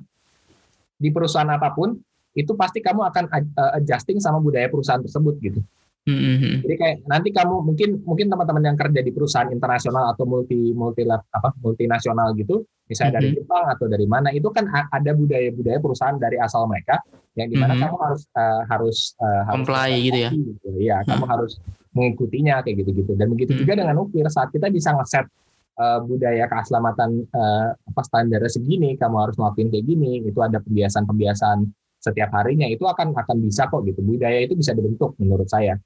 di 1.01 1.09
perusahaan 1.09 1.49
apa 1.49 1.71
pun 1.73 1.97
itu 2.31 2.55
pasti 2.55 2.79
kamu 2.79 3.07
akan 3.11 3.23
uh, 3.57 3.77
adjusting 3.79 4.21
sama 4.23 4.39
budaya 4.39 4.71
perusahaan 4.71 5.03
tersebut 5.03 5.35
gitu. 5.43 5.59
Mm-hmm. 6.01 6.65
Jadi 6.65 6.75
kayak 6.81 6.97
nanti 7.05 7.29
kamu 7.29 7.61
mungkin 7.61 7.89
mungkin 8.01 8.25
teman-teman 8.33 8.73
yang 8.73 8.77
kerja 8.77 9.05
di 9.05 9.13
perusahaan 9.13 9.45
internasional 9.53 10.09
atau 10.09 10.25
multi 10.25 10.73
multi 10.73 11.05
apa 11.05 11.53
multinasional 11.61 12.33
gitu, 12.33 12.65
misalnya 12.89 13.21
mm-hmm. 13.21 13.29
dari 13.29 13.37
Jepang 13.37 13.65
atau 13.69 13.85
dari 13.85 14.07
mana 14.09 14.33
itu 14.33 14.49
kan 14.49 14.65
ada 14.71 15.11
budaya-budaya 15.13 15.77
perusahaan 15.77 16.17
dari 16.17 16.41
asal 16.41 16.65
mereka 16.65 17.05
yang 17.37 17.53
di 17.53 17.57
mana 17.59 17.77
mm-hmm. 17.77 17.85
kamu 17.85 17.97
harus 18.01 18.21
uh, 18.33 18.61
harus 18.65 18.97
uh, 19.21 19.45
comply 19.53 19.93
harus 19.93 20.01
gitu 20.09 20.17
ya. 20.17 20.29
Gitu. 20.33 20.69
Ya, 20.81 20.97
kamu 21.05 21.25
harus 21.29 21.51
mengikutinya 21.93 22.55
kayak 22.65 22.75
gitu-gitu. 22.81 23.13
Dan 23.13 23.27
begitu 23.29 23.53
mm-hmm. 23.53 23.61
juga 23.61 23.73
dengan 23.77 23.93
nuklir 24.01 24.25
saat 24.25 24.49
kita 24.49 24.73
bisa 24.73 24.97
ngeset 24.97 25.29
uh, 25.77 26.01
budaya 26.01 26.49
keselamatan 26.49 27.29
uh, 27.29 27.77
apa 27.77 28.01
standarnya 28.09 28.49
segini, 28.49 28.97
kamu 28.97 29.21
harus 29.21 29.37
ngelakuin 29.37 29.69
kayak 29.69 29.85
gini, 29.85 30.25
itu 30.25 30.39
ada 30.41 30.57
pembiasan-pembiasan 30.65 31.69
setiap 32.01 32.33
harinya 32.33 32.65
itu 32.65 32.81
akan 32.81 33.13
akan 33.13 33.37
bisa 33.45 33.69
kok 33.69 33.85
gitu. 33.85 34.01
Budaya 34.01 34.41
itu 34.41 34.57
bisa 34.57 34.73
dibentuk 34.73 35.13
menurut 35.21 35.45
saya. 35.45 35.77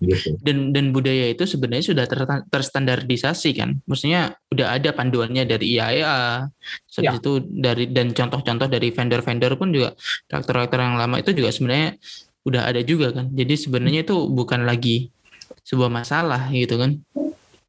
Gitu. 0.00 0.40
Dan 0.40 0.72
dan 0.72 0.96
budaya 0.96 1.28
itu 1.28 1.44
sebenarnya 1.44 1.92
sudah 1.92 2.04
ter, 2.08 2.24
terstandarisasi 2.48 3.50
kan. 3.52 3.78
Maksudnya 3.84 4.32
udah 4.48 4.80
ada 4.80 4.90
panduannya 4.96 5.44
dari 5.44 5.76
IAEA. 5.76 6.48
Setelah 6.88 7.14
ya. 7.14 7.20
itu 7.20 7.32
dari 7.44 7.84
dan 7.92 8.16
contoh-contoh 8.16 8.66
dari 8.66 8.88
vendor-vendor 8.90 9.60
pun 9.60 9.68
juga 9.70 9.92
reaktor-reaktor 10.32 10.80
yang 10.80 10.96
lama 10.96 11.20
itu 11.20 11.36
juga 11.36 11.52
sebenarnya 11.52 12.00
udah 12.48 12.62
ada 12.64 12.80
juga 12.80 13.12
kan. 13.12 13.28
Jadi 13.28 13.54
sebenarnya 13.60 14.00
itu 14.08 14.16
bukan 14.32 14.64
lagi 14.64 15.12
sebuah 15.68 15.92
masalah 15.92 16.48
gitu 16.48 16.80
kan. 16.80 16.96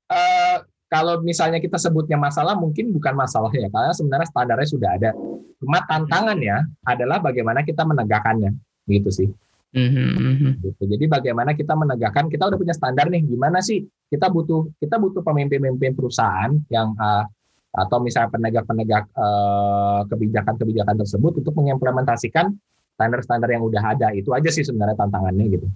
Uh, 0.07 0.63
kalau 0.91 1.23
misalnya 1.23 1.63
kita 1.63 1.79
sebutnya 1.79 2.19
masalah 2.19 2.51
mungkin 2.59 2.91
bukan 2.91 3.15
masalah 3.15 3.47
ya 3.55 3.71
karena 3.71 3.95
sebenarnya 3.95 4.27
standarnya 4.27 4.67
sudah 4.67 4.89
ada 4.91 5.09
cuma 5.63 5.79
tantangannya 5.87 6.67
adalah 6.83 7.23
bagaimana 7.23 7.63
kita 7.63 7.87
menegakkannya 7.87 8.51
gitu 8.91 9.07
sih 9.07 9.29
mm-hmm. 9.71 10.67
gitu. 10.67 10.83
jadi 10.83 11.05
bagaimana 11.07 11.55
kita 11.55 11.79
menegakkan 11.79 12.27
kita 12.27 12.51
udah 12.51 12.59
punya 12.59 12.75
standar 12.75 13.07
nih 13.07 13.23
gimana 13.23 13.63
sih 13.63 13.87
kita 14.11 14.27
butuh 14.27 14.67
kita 14.83 14.99
butuh 14.99 15.23
pemimpin-pemimpin 15.23 15.95
perusahaan 15.95 16.51
yang 16.67 16.91
uh, 16.99 17.23
atau 17.71 18.03
misalnya 18.03 18.35
penegak-penegak 18.35 19.07
uh, 19.15 20.03
kebijakan-kebijakan 20.11 20.95
tersebut 21.07 21.39
untuk 21.39 21.55
mengimplementasikan 21.55 22.51
standar-standar 22.99 23.47
yang 23.47 23.63
udah 23.63 23.95
ada 23.95 24.11
itu 24.11 24.35
aja 24.35 24.51
sih 24.51 24.67
sebenarnya 24.67 24.99
tantangannya 24.99 25.45
gitu 25.55 25.67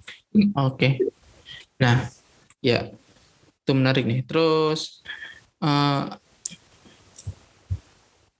oke 0.60 0.76
okay. 0.76 1.00
nah 1.80 2.04
ya 2.60 2.92
itu 3.66 3.72
menarik 3.74 4.06
nih. 4.06 4.22
Terus 4.22 5.02
uh, 5.58 6.14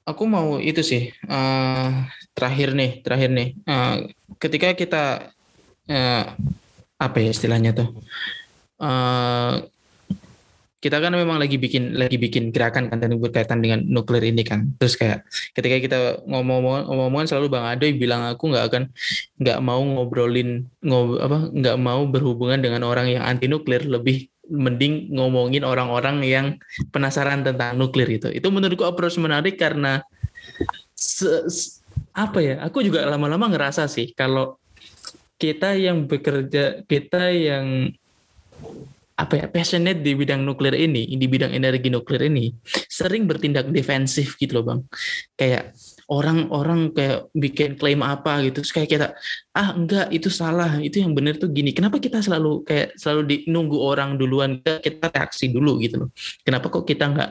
aku 0.07 0.23
mau 0.31 0.63
itu 0.63 0.87
sih 0.87 1.11
uh, 1.27 2.07
terakhir 2.31 2.79
nih 2.79 3.03
terakhir 3.03 3.31
nih. 3.35 3.49
Uh, 3.67 4.07
ketika 4.39 4.71
kita 4.79 5.05
uh, 5.91 6.25
apa 7.03 7.17
ya 7.19 7.35
istilahnya 7.35 7.75
tuh? 7.75 7.91
Uh, 8.79 9.67
kita 10.77 11.03
kan 11.03 11.11
memang 11.11 11.43
lagi 11.43 11.59
bikin 11.59 11.99
lagi 11.99 12.15
bikin 12.15 12.55
gerakan 12.55 12.87
kan 12.87 13.03
dan 13.03 13.19
berkaitan 13.19 13.59
dengan 13.59 13.83
nuklir 13.83 14.23
ini 14.23 14.47
kan. 14.47 14.71
Terus 14.79 14.95
kayak 14.95 15.27
ketika 15.59 15.77
kita 15.83 15.99
ngomong 16.23 16.87
ngomong 16.87 17.27
selalu 17.27 17.51
bang 17.51 17.67
Adoy 17.75 17.99
bilang 17.99 18.23
aku 18.31 18.55
nggak 18.55 18.65
akan 18.71 18.83
nggak 19.43 19.59
mau 19.59 19.83
ngobrolin 19.83 20.71
ngob 20.87 21.19
apa 21.19 21.51
nggak 21.51 21.77
mau 21.83 22.07
berhubungan 22.07 22.63
dengan 22.63 22.87
orang 22.87 23.11
yang 23.11 23.27
anti 23.27 23.51
nuklir. 23.51 23.83
Lebih 23.83 24.31
mending 24.47 25.11
ngomongin 25.11 25.67
orang-orang 25.67 26.23
yang 26.23 26.47
penasaran 26.95 27.43
tentang 27.43 27.75
nuklir 27.79 28.07
itu. 28.07 28.31
Itu 28.31 28.51
menurutku 28.51 28.87
approach 28.87 29.19
menarik 29.19 29.59
karena 29.59 30.03
se, 30.95 31.47
se, 31.51 31.83
apa 32.15 32.39
ya? 32.41 32.55
Aku 32.65 32.81
juga 32.83 33.05
lama-lama 33.07 33.51
ngerasa 33.51 33.91
sih 33.91 34.15
kalau 34.15 34.59
kita 35.37 35.77
yang 35.77 36.09
bekerja, 36.09 36.83
kita 36.89 37.29
yang 37.35 37.93
apa 39.17 39.33
ya 39.41 39.47
passionate 39.49 40.05
di 40.05 40.13
bidang 40.13 40.45
nuklir 40.45 40.77
ini, 40.77 41.09
di 41.09 41.27
bidang 41.29 41.53
energi 41.57 41.89
nuklir 41.89 42.29
ini, 42.29 42.53
sering 42.89 43.25
bertindak 43.25 43.69
defensif 43.73 44.37
gitu 44.37 44.61
loh 44.61 44.65
bang. 44.65 44.81
Kayak 45.37 45.73
orang-orang 46.07 46.95
kayak 46.95 47.27
bikin 47.35 47.75
klaim 47.75 48.01
apa 48.03 48.39
gitu. 48.47 48.63
Terus 48.63 48.73
kayak 48.75 48.91
kita 48.91 49.07
ah 49.55 49.75
enggak 49.75 50.07
itu 50.15 50.31
salah 50.31 50.79
itu 50.79 51.03
yang 51.03 51.13
benar 51.13 51.35
tuh 51.39 51.51
gini. 51.51 51.75
Kenapa 51.75 51.99
kita 51.99 52.23
selalu 52.23 52.63
kayak 52.63 52.95
selalu 52.95 53.23
di, 53.27 53.37
nunggu 53.51 53.79
orang 53.79 54.15
duluan? 54.15 54.63
Kita 54.63 55.11
reaksi 55.11 55.51
dulu 55.51 55.83
gitu 55.83 56.07
loh. 56.07 56.09
Kenapa 56.47 56.71
kok 56.71 56.87
kita 56.87 57.11
nggak 57.11 57.31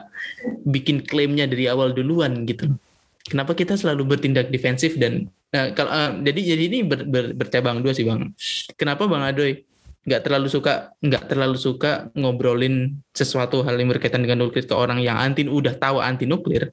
bikin 0.67 1.07
klaimnya 1.07 1.47
dari 1.47 1.71
awal 1.71 1.95
duluan 1.95 2.43
gitu 2.43 2.75
loh? 2.75 2.77
Kenapa 3.25 3.57
kita 3.57 3.73
selalu 3.73 4.05
bertindak 4.05 4.53
defensif 4.53 5.01
dan 5.01 5.31
nah, 5.49 5.73
kalau 5.73 5.89
uh, 5.89 6.11
jadi 6.21 6.53
jadi 6.53 6.63
ini 6.69 6.79
ber, 6.85 7.09
ber, 7.09 7.25
bercabang 7.33 7.81
dua 7.81 7.95
sih 7.95 8.05
bang. 8.05 8.29
Kenapa 8.77 9.07
bang 9.09 9.23
Adoy 9.23 9.65
nggak 10.05 10.21
terlalu 10.21 10.47
suka 10.53 10.93
nggak 11.01 11.33
terlalu 11.33 11.57
suka 11.57 12.13
ngobrolin 12.13 13.01
sesuatu 13.09 13.65
hal 13.65 13.73
yang 13.73 13.89
berkaitan 13.89 14.21
dengan 14.21 14.45
nuklir 14.45 14.69
ke 14.69 14.75
orang 14.77 15.01
yang 15.01 15.17
anti 15.17 15.49
udah 15.49 15.73
tahu 15.81 15.97
anti 15.97 16.29
nuklir 16.29 16.69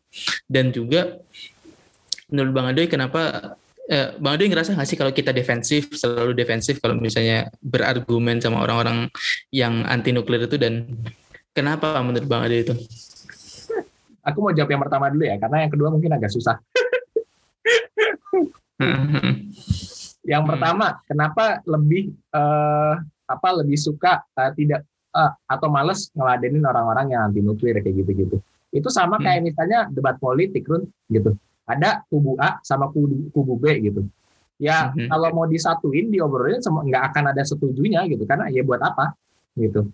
dan 0.52 0.68
juga 0.68 1.16
menurut 2.32 2.52
Bang 2.56 2.66
Adoy 2.72 2.88
kenapa 2.88 3.54
eh, 3.86 4.16
Bang 4.16 4.40
Adoy 4.40 4.48
ngerasa 4.48 4.72
nggak 4.72 4.88
sih 4.88 4.96
kalau 4.96 5.12
kita 5.12 5.36
defensif 5.36 5.92
selalu 5.92 6.32
defensif 6.32 6.80
kalau 6.80 6.96
misalnya 6.96 7.52
berargumen 7.60 8.40
sama 8.40 8.64
orang-orang 8.64 9.12
yang 9.52 9.84
anti 9.84 10.16
nuklir 10.16 10.48
itu 10.48 10.56
dan 10.56 10.88
kenapa 11.52 12.00
menurut 12.00 12.24
Bang 12.24 12.48
Adoy 12.48 12.64
itu? 12.64 12.72
Aku 14.24 14.40
mau 14.40 14.54
jawab 14.56 14.72
yang 14.72 14.82
pertama 14.82 15.12
dulu 15.12 15.28
ya 15.28 15.36
karena 15.36 15.68
yang 15.68 15.72
kedua 15.76 15.92
mungkin 15.92 16.16
agak 16.16 16.32
susah. 16.32 16.56
yang 20.32 20.46
pertama, 20.46 21.02
kenapa 21.04 21.58
lebih 21.66 22.14
uh, 22.30 22.94
apa 23.26 23.48
lebih 23.58 23.74
suka 23.74 24.22
uh, 24.38 24.50
tidak 24.54 24.86
uh, 25.10 25.34
atau 25.50 25.66
males 25.66 26.08
ngeladenin 26.14 26.62
orang-orang 26.62 27.10
yang 27.12 27.26
anti 27.28 27.42
nuklir 27.42 27.82
kayak 27.82 28.06
gitu-gitu. 28.06 28.38
Itu 28.70 28.88
sama 28.94 29.18
kayak 29.18 29.42
hmm. 29.42 29.46
misalnya 29.50 29.78
debat 29.90 30.14
politik, 30.22 30.70
Run, 30.70 30.86
gitu 31.10 31.34
ada 31.66 32.02
kubu 32.10 32.34
A 32.38 32.58
sama 32.66 32.90
kubu, 32.90 33.30
kubu 33.30 33.54
B 33.58 33.64
gitu. 33.82 34.02
Ya 34.62 34.90
mm-hmm. 34.90 35.08
kalau 35.10 35.28
mau 35.34 35.46
disatuin 35.46 36.10
diobrolin 36.10 36.62
nggak 36.62 37.02
akan 37.12 37.24
ada 37.34 37.42
setujunya 37.42 38.06
gitu 38.06 38.22
karena 38.26 38.50
ya 38.50 38.62
buat 38.62 38.82
apa 38.82 39.14
gitu. 39.58 39.90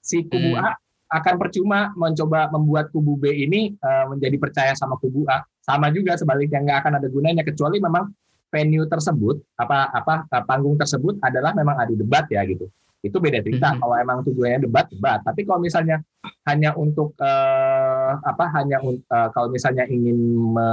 Si 0.00 0.24
kubu 0.24 0.56
mm. 0.56 0.62
A 0.62 0.68
akan 1.06 1.34
percuma 1.38 1.94
mencoba 1.94 2.50
membuat 2.50 2.90
kubu 2.90 3.16
B 3.20 3.30
ini 3.30 3.76
uh, 3.78 4.10
menjadi 4.10 4.36
percaya 4.40 4.72
sama 4.72 4.96
kubu 4.96 5.28
A. 5.28 5.44
Sama 5.60 5.92
juga 5.92 6.16
sebaliknya 6.16 6.62
nggak 6.62 6.78
akan 6.84 6.92
ada 7.02 7.08
gunanya 7.10 7.42
kecuali 7.44 7.82
memang 7.82 8.08
venue 8.46 8.86
tersebut 8.86 9.42
apa 9.58 9.90
apa 9.90 10.14
panggung 10.46 10.78
tersebut 10.78 11.18
adalah 11.18 11.50
memang 11.50 11.76
adu 11.82 11.98
debat 11.98 12.24
ya 12.30 12.46
gitu 12.46 12.70
itu 13.06 13.16
beda 13.22 13.38
cerita. 13.38 13.70
Mm-hmm. 13.70 13.82
Kalau 13.82 13.96
emang 14.02 14.18
tujuannya 14.26 14.60
debat, 14.66 14.86
debat. 14.90 15.22
Tapi 15.22 15.46
kalau 15.46 15.62
misalnya 15.62 16.02
hanya 16.50 16.74
untuk 16.74 17.14
uh, 17.22 17.95
apa 18.22 18.44
hanya 18.56 18.78
uh, 18.82 19.28
kalau 19.34 19.48
misalnya 19.50 19.84
ingin 19.90 20.16
me, 20.54 20.68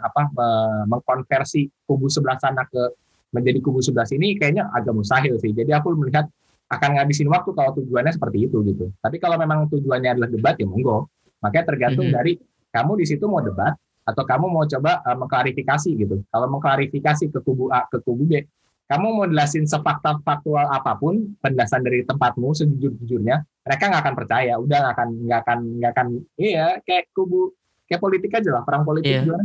apa 0.00 0.30
me, 0.32 0.48
mengkonversi 0.90 1.68
kubu 1.84 2.08
sebelah 2.08 2.38
sana 2.40 2.64
ke 2.68 2.94
menjadi 3.30 3.62
kubu 3.62 3.78
sebelah 3.78 4.06
sini 4.06 4.34
kayaknya 4.36 4.68
agak 4.74 4.94
mustahil 4.94 5.38
sih. 5.38 5.54
Jadi 5.54 5.70
aku 5.70 5.94
melihat 5.94 6.26
akan 6.70 6.90
ngabisin 6.98 7.26
waktu 7.26 7.50
kalau 7.54 7.74
tujuannya 7.74 8.14
seperti 8.14 8.46
itu 8.46 8.62
gitu. 8.66 8.90
Tapi 9.02 9.18
kalau 9.18 9.34
memang 9.34 9.66
tujuannya 9.70 10.18
adalah 10.18 10.30
debat 10.30 10.54
ya 10.58 10.66
monggo. 10.66 11.10
Makanya 11.42 11.64
tergantung 11.74 12.06
mm-hmm. 12.10 12.18
dari 12.22 12.32
kamu 12.70 12.92
di 13.02 13.06
situ 13.06 13.24
mau 13.26 13.42
debat 13.42 13.74
atau 14.06 14.22
kamu 14.26 14.46
mau 14.50 14.64
coba 14.66 15.02
uh, 15.02 15.16
mengklarifikasi 15.18 15.90
gitu. 15.98 16.22
Kalau 16.30 16.46
mengklarifikasi 16.50 17.24
ke 17.30 17.38
kubu 17.42 17.70
A 17.74 17.86
ke 17.90 17.98
kubu 18.02 18.22
B, 18.26 18.42
kamu 18.90 19.06
mau 19.14 19.26
jelasin 19.26 19.66
sefakta 19.66 20.18
faktual 20.26 20.66
apa 20.66 20.98
pun 20.98 21.34
penjelasan 21.38 21.86
dari 21.86 22.02
tempatmu 22.02 22.50
sejujur-jujurnya 22.54 23.59
mereka 23.70 23.86
nggak 23.86 24.02
akan 24.02 24.14
percaya 24.18 24.52
udah 24.58 24.78
nggak 24.82 24.94
akan 24.98 25.08
nggak 25.30 25.40
akan 25.46 25.58
nggak 25.78 25.92
akan 25.94 26.06
iya 26.34 26.66
kayak 26.82 27.14
kubu 27.14 27.54
kayak 27.86 28.02
politik 28.02 28.34
aja 28.34 28.50
lah 28.50 28.62
perang 28.66 28.82
politik 28.82 29.14
iya. 29.14 29.22
juga 29.22 29.38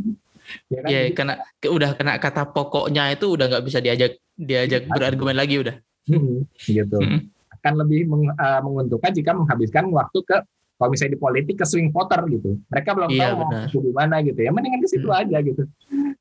ya 0.70 0.80
kan? 0.82 0.90
Iya, 0.90 1.02
karena 1.14 1.34
udah 1.62 1.90
kena 1.94 2.14
kata 2.18 2.42
pokoknya 2.50 3.14
itu 3.14 3.38
udah 3.38 3.46
nggak 3.46 3.66
bisa 3.66 3.78
diajak 3.82 4.18
diajak 4.34 4.90
ya, 4.90 4.90
berargumen 4.90 5.38
lagi 5.38 5.62
udah 5.62 5.78
gitu 6.66 6.98
hmm. 6.98 7.22
akan 7.62 7.74
lebih 7.86 8.10
meng, 8.10 8.34
uh, 8.34 8.62
menguntungkan 8.66 9.14
jika 9.14 9.34
menghabiskan 9.34 9.90
waktu 9.94 10.22
ke 10.26 10.38
kalau 10.76 10.92
misalnya 10.92 11.16
di 11.16 11.22
politik 11.22 11.56
ke 11.56 11.66
swing 11.66 11.88
voter 11.88 12.20
gitu. 12.28 12.60
Mereka 12.68 12.90
belum 12.92 13.10
Iya, 13.16 13.32
tahu 13.32 13.36
benar. 13.48 13.64
mau 13.72 13.80
di 13.80 13.94
mana 13.96 14.16
gitu 14.28 14.40
ya. 14.44 14.52
Mendingan 14.52 14.80
ke 14.84 14.90
situ 14.92 15.08
Hmm. 15.08 15.20
aja 15.24 15.38
gitu. 15.40 15.64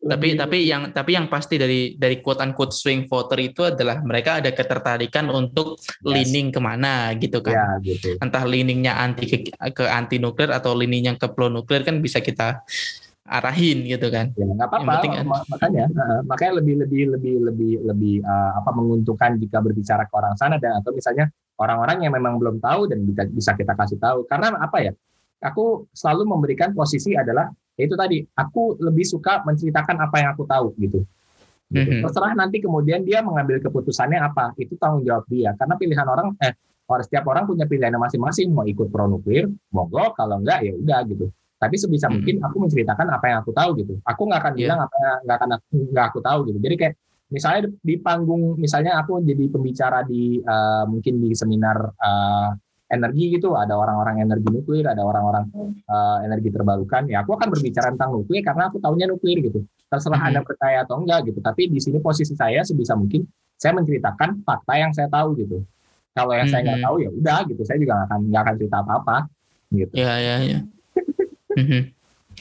Tapi 0.04 0.37
tapi 0.37 0.69
yang 0.69 0.93
tapi 0.93 1.16
yang 1.16 1.33
pasti 1.33 1.57
dari 1.57 1.97
dari 1.97 2.21
quote 2.21 2.45
unquote 2.45 2.76
swing 2.76 3.09
voter 3.09 3.40
itu 3.40 3.64
adalah 3.64 4.04
mereka 4.04 4.37
ada 4.45 4.52
ketertarikan 4.52 5.33
untuk 5.33 5.81
leaning 6.04 6.52
ke 6.52 6.61
mana 6.61 7.09
gitu 7.16 7.40
kan. 7.40 7.57
ya 7.57 7.66
gitu. 7.81 8.21
Entah 8.21 8.45
leaningnya 8.45 9.00
anti 9.00 9.25
ke, 9.25 9.38
ke 9.73 9.85
anti 9.88 10.21
nuklir 10.21 10.52
atau 10.52 10.76
leaningnya 10.76 11.16
ke 11.16 11.33
pro 11.33 11.49
nuklir 11.49 11.88
kan 11.88 12.04
bisa 12.04 12.21
kita 12.21 12.61
arahin 13.25 13.88
gitu 13.88 14.12
kan. 14.12 14.37
Ya 14.37 14.45
nggak 14.45 14.61
Yang 14.61 14.69
apa-apa. 14.69 14.93
penting 15.00 15.12
kan- 15.16 15.28
ma- 15.33 15.47
makanya 15.49 15.85
uh, 15.88 16.21
makanya 16.28 16.52
lebih 16.61 16.75
lebih 16.85 17.02
lebih 17.16 17.35
lebih 17.40 17.73
lebih 17.88 18.14
uh, 18.21 18.61
apa 18.61 18.71
menguntungkan 18.76 19.40
jika 19.40 19.64
berbicara 19.64 20.04
ke 20.04 20.12
orang 20.12 20.37
sana 20.37 20.61
dan 20.61 20.85
atau 20.85 20.93
misalnya 20.93 21.33
orang-orang 21.57 22.04
yang 22.04 22.12
memang 22.12 22.37
belum 22.37 22.61
tahu 22.61 22.93
dan 22.93 23.00
bisa 23.09 23.25
bisa 23.33 23.50
kita 23.57 23.73
kasih 23.73 23.97
tahu. 23.97 24.28
Karena 24.28 24.52
apa 24.61 24.85
ya? 24.85 24.93
Aku 25.40 25.88
selalu 25.97 26.28
memberikan 26.28 26.76
posisi 26.76 27.16
adalah 27.16 27.49
ya 27.75 27.83
itu 27.87 27.95
tadi 27.99 28.16
aku 28.35 28.78
lebih 28.78 29.04
suka 29.07 29.43
menceritakan 29.43 29.97
apa 29.99 30.16
yang 30.23 30.28
aku 30.35 30.45
tahu 30.47 30.75
gitu. 30.78 31.02
Gitu. 31.73 31.90
Mhm. 31.90 32.02
Terserah 32.07 32.33
nanti 32.38 32.61
kemudian 32.62 33.02
dia 33.02 33.25
mengambil 33.25 33.59
keputusannya 33.59 34.21
apa 34.21 34.52
itu 34.61 34.76
tanggung 34.78 35.02
jawab 35.02 35.25
dia 35.26 35.57
karena 35.59 35.75
pilihan 35.75 36.07
orang 36.07 36.37
eh 36.38 36.54
orang 36.85 37.02
setiap 37.02 37.25
orang 37.33 37.49
punya 37.49 37.64
pilihannya 37.64 37.97
masing-masing 37.97 38.52
mau 38.52 38.69
ikut 38.69 38.93
pro 38.93 39.09
nuklir 39.09 39.49
monggo 39.73 40.12
kalau 40.14 40.38
enggak 40.45 40.61
ya 40.62 40.76
udah 40.76 41.00
gitu 41.09 41.33
tapi 41.57 41.75
sebisa 41.81 42.12
Mhm. 42.12 42.14
mungkin 42.21 42.37
aku 42.45 42.57
menceritakan 42.69 43.07
apa 43.09 43.25
yang 43.26 43.38
aku 43.40 43.50
tahu 43.57 43.71
gitu 43.81 43.97
aku 44.04 44.23
nggak 44.28 44.40
akan 44.45 44.52
Iya. 44.54 44.61
bilang 44.61 44.78
apa 44.85 44.97
yang 45.00 45.16
nggak 45.25 45.37
akan 45.40 45.50
aku, 45.57 45.66
nggak 45.90 46.07
aku 46.12 46.19
tahu 46.21 46.38
gitu 46.52 46.59
jadi 46.61 46.75
kayak 46.76 46.95
misalnya 47.33 47.61
di 47.81 47.95
panggung 47.99 48.43
misalnya 48.61 48.93
aku 49.00 49.25
jadi 49.25 49.45
pembicara 49.49 49.99
di 50.04 50.38
eh, 50.45 50.85
mungkin 50.87 51.14
di 51.25 51.31
seminar 51.33 51.78
eh, 51.97 52.49
energi 52.95 53.35
gitu 53.35 53.59
ada 53.59 53.75
orang-orang 53.75 54.23
energi 54.23 54.49
nuklir 54.49 54.87
ada 54.87 55.03
orang-orang 55.03 55.45
eh, 55.85 56.19
energi 56.25 56.49
terbarukan 56.55 57.03
ya 57.11 57.21
aku 57.23 57.35
akan 57.35 57.49
berbicara 57.51 57.91
tentang 57.93 58.11
nuklir 58.15 58.41
karena 58.41 58.71
aku 58.71 58.79
tahunya 58.79 59.07
nuklir 59.11 59.39
gitu 59.43 59.61
terserah 59.91 60.19
Mhm. 60.19 60.29
anda 60.31 60.41
percaya 60.41 60.79
atau 60.83 61.03
enggak 61.03 61.29
gitu 61.29 61.39
tapi 61.39 61.69
di 61.69 61.79
sini 61.79 61.99
posisi 61.99 62.33
saya 62.33 62.63
sebisa 62.63 62.95
mungkin 62.95 63.27
saya 63.55 63.75
menceritakan 63.75 64.43
fakta 64.43 64.75
yang 64.75 64.91
saya 64.91 65.07
tahu 65.09 65.35
gitu 65.39 65.63
kalau 66.15 66.33
yang 66.33 66.47
saya 66.47 66.63
nggak 66.63 66.81
tahu 66.83 66.97
ya 67.03 67.11
udah 67.11 67.39
gitu 67.47 67.63
saya 67.63 67.79
juga 67.79 67.93
nggak 67.99 68.07
akan 68.09 68.21
nggak 68.31 68.43
akan 68.43 68.55
cerita 68.57 68.77
apa-apa 68.81 69.17
gitu 69.71 69.95
Ya 69.95 70.15
ya 70.19 70.37
ya. 70.41 70.59
Mhm. 71.55 71.81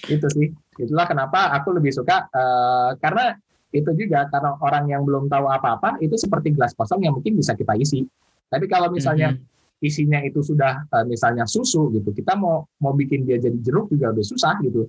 itu 0.09 0.27
sih 0.33 0.47
itulah 0.75 1.05
kenapa 1.05 1.53
aku 1.53 1.69
lebih 1.73 1.93
suka 1.93 2.25
eh, 2.29 2.89
karena 2.97 3.37
itu 3.73 3.89
juga 3.93 4.29
karena 4.29 4.53
orang 4.57 4.85
yang 4.85 5.01
belum 5.01 5.25
tahu 5.25 5.49
apa-apa 5.49 5.97
itu 5.99 6.13
seperti 6.13 6.53
gelas 6.53 6.73
kosong 6.73 7.01
yang 7.01 7.13
mungkin 7.13 7.33
bisa 7.33 7.53
kita 7.53 7.73
isi 7.73 8.05
tapi 8.49 8.65
kalau 8.65 8.89
misalnya 8.89 9.33
Mhm. 9.33 9.52
Isinya 9.83 10.23
itu 10.23 10.39
sudah 10.39 10.87
eh, 10.87 11.05
misalnya 11.05 11.43
susu 11.43 11.91
gitu 11.91 12.15
kita 12.15 12.39
mau 12.39 12.63
mau 12.79 12.95
bikin 12.95 13.27
dia 13.27 13.35
jadi 13.35 13.57
jeruk 13.59 13.91
juga 13.91 14.15
udah 14.15 14.25
susah 14.25 14.55
gitu 14.63 14.87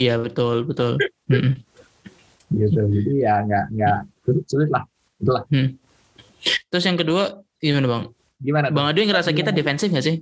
Iya 0.00 0.16
betul 0.16 0.64
betul. 0.64 0.96
Gitu 2.48 2.80
jadi 2.80 3.12
ya 3.12 3.34
nggak 3.44 3.64
nggak 3.76 3.98
sulit, 4.48 4.72
lah 4.72 4.88
itulah 5.20 5.44
Terus 6.72 6.84
yang 6.88 6.96
kedua 6.96 7.44
gimana 7.60 7.84
bang? 7.84 8.02
gimana? 8.40 8.68
Bang 8.68 8.92
Adu 8.92 9.00
ngerasa 9.04 9.32
kita 9.32 9.50
defensif 9.52 9.88
nggak 9.88 10.06
sih 10.06 10.16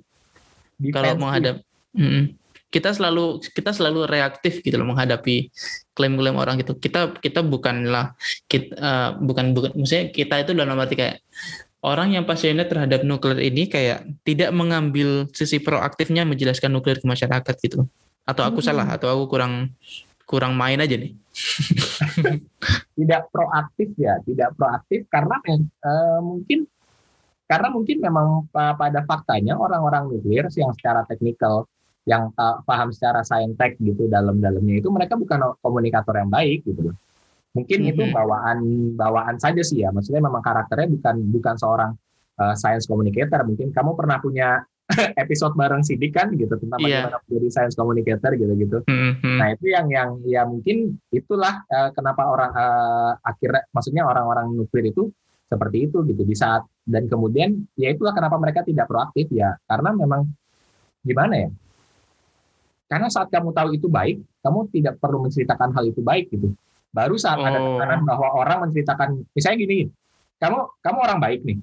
kalau 0.90 1.18
menghadap? 1.18 1.62
Mhm. 1.94 2.38
Kita 2.70 2.90
selalu 2.90 3.38
kita 3.54 3.70
selalu 3.70 4.10
reaktif 4.10 4.58
gitu 4.58 4.74
loh 4.74 4.90
menghadapi 4.90 5.46
klaim-klaim 5.94 6.34
orang 6.34 6.58
gitu. 6.58 6.74
Kita 6.74 7.14
kita 7.22 7.46
bukanlah 7.46 8.18
kita 8.50 8.74
eh, 8.74 9.10
bukan 9.22 9.54
bukan 9.54 9.70
maksudnya 9.78 10.10
kita 10.10 10.42
itu 10.42 10.50
dalam 10.58 10.74
arti 10.74 10.98
kayak 10.98 11.22
orang 11.84 12.16
yang 12.16 12.24
passionate 12.24 12.72
terhadap 12.72 13.04
nuklir 13.04 13.36
ini 13.44 13.68
kayak 13.68 14.08
tidak 14.24 14.50
mengambil 14.56 15.28
sisi 15.36 15.60
proaktifnya 15.60 16.24
menjelaskan 16.24 16.72
nuklir 16.72 16.96
ke 16.96 17.06
masyarakat 17.06 17.54
gitu. 17.60 17.84
Atau 18.24 18.40
aku 18.48 18.64
Hmm. 18.64 18.72
salah 18.72 18.88
atau 18.88 19.12
aku 19.12 19.36
kurang 19.36 19.76
kurang 20.24 20.56
main 20.56 20.80
aja 20.80 20.96
nih. 20.96 21.12
tidak 22.98 23.28
proaktif 23.28 23.92
ya, 24.00 24.16
tidak 24.24 24.56
proaktif 24.56 25.04
karena 25.12 25.36
eh, 25.44 26.20
mungkin 26.24 26.64
karena 27.44 27.68
mungkin 27.68 28.00
memang 28.00 28.48
pa- 28.48 28.72
pada 28.72 29.04
faktanya 29.04 29.60
orang-orang 29.60 30.08
nuklir 30.08 30.48
yang 30.56 30.72
secara 30.72 31.04
teknikal 31.04 31.68
yang 32.08 32.32
paham 32.64 32.92
secara 32.92 33.20
saintek 33.24 33.76
gitu 33.80 34.08
dalam-dalamnya 34.08 34.80
itu 34.80 34.88
mereka 34.88 35.16
bukan 35.16 35.56
komunikator 35.60 36.16
yang 36.16 36.32
baik 36.32 36.64
gitu 36.64 36.92
loh. 36.92 36.96
Mungkin 37.54 37.78
itu 37.86 38.02
Mhm. 38.02 38.12
bawaan 38.12 38.58
bawaan 38.98 39.36
saja 39.38 39.62
sih 39.62 39.86
ya. 39.86 39.94
Maksudnya 39.94 40.18
memang 40.20 40.42
karakternya 40.42 40.90
bukan 40.90 41.16
bukan 41.30 41.54
seorang 41.54 41.90
eh, 42.34 42.54
science 42.58 42.90
communicator. 42.90 43.46
Mungkin 43.46 43.70
kamu 43.70 43.94
pernah 43.94 44.18
punya 44.18 44.58
episode 45.22 45.54
bareng 45.54 45.86
Sidik 45.86 46.12
kan 46.12 46.34
gitu 46.34 46.50
tentang 46.58 46.82
Iya. 46.82 47.06
bagaimana 47.08 47.16
menjadi 47.24 47.48
science 47.48 47.76
communicator 47.78 48.30
gitu-gitu. 48.34 48.78
Mhm. 48.84 49.36
Nah 49.38 49.48
itu 49.54 49.70
yang 49.70 49.86
yang 49.86 50.08
ya 50.26 50.42
mungkin 50.42 50.98
itulah 51.08 51.62
eh, 51.64 51.94
kenapa 51.94 52.26
orang 52.26 52.50
eh, 52.52 53.12
akhirnya 53.22 53.62
maksudnya 53.70 54.02
orang-orang 54.02 54.50
nuklir 54.50 54.90
itu 54.90 55.14
seperti 55.46 55.86
itu 55.86 56.02
gitu 56.04 56.26
di 56.26 56.34
saat 56.34 56.66
dan 56.82 57.06
kemudian 57.06 57.54
ya 57.78 57.94
itulah 57.94 58.10
kenapa 58.10 58.34
mereka 58.36 58.66
tidak 58.66 58.90
proaktif 58.90 59.30
ya 59.30 59.54
karena 59.70 59.94
memang 59.94 60.26
gimana 61.00 61.34
ya 61.38 61.50
karena 62.84 63.06
saat 63.08 63.28
kamu 63.30 63.54
tahu 63.54 63.68
itu 63.76 63.86
baik 63.86 64.18
kamu 64.42 64.58
tidak 64.72 64.98
perlu 64.98 65.22
menceritakan 65.22 65.70
hal 65.72 65.84
itu 65.86 66.00
baik 66.00 66.28
gitu 66.32 66.52
baru 66.94 67.18
saat 67.18 67.36
ada 67.36 67.58
Oh. 67.58 67.74
tekanan 67.74 68.00
bahwa 68.06 68.28
orang 68.32 68.58
menceritakan 68.64 69.08
misalnya 69.34 69.58
gini 69.58 69.78
kamu 70.38 70.58
kamu 70.78 70.98
orang 71.00 71.18
baik 71.18 71.40
nih 71.42 71.58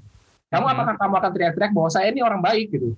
kamu 0.48 0.66
Mhm. 0.68 0.74
apakah 0.76 0.96
kamu 1.00 1.14
akan 1.16 1.32
teriak-teriak 1.32 1.72
bahwa 1.72 1.90
saya 1.90 2.12
ini 2.12 2.20
orang 2.20 2.42
baik 2.44 2.68
gitu 2.70 2.92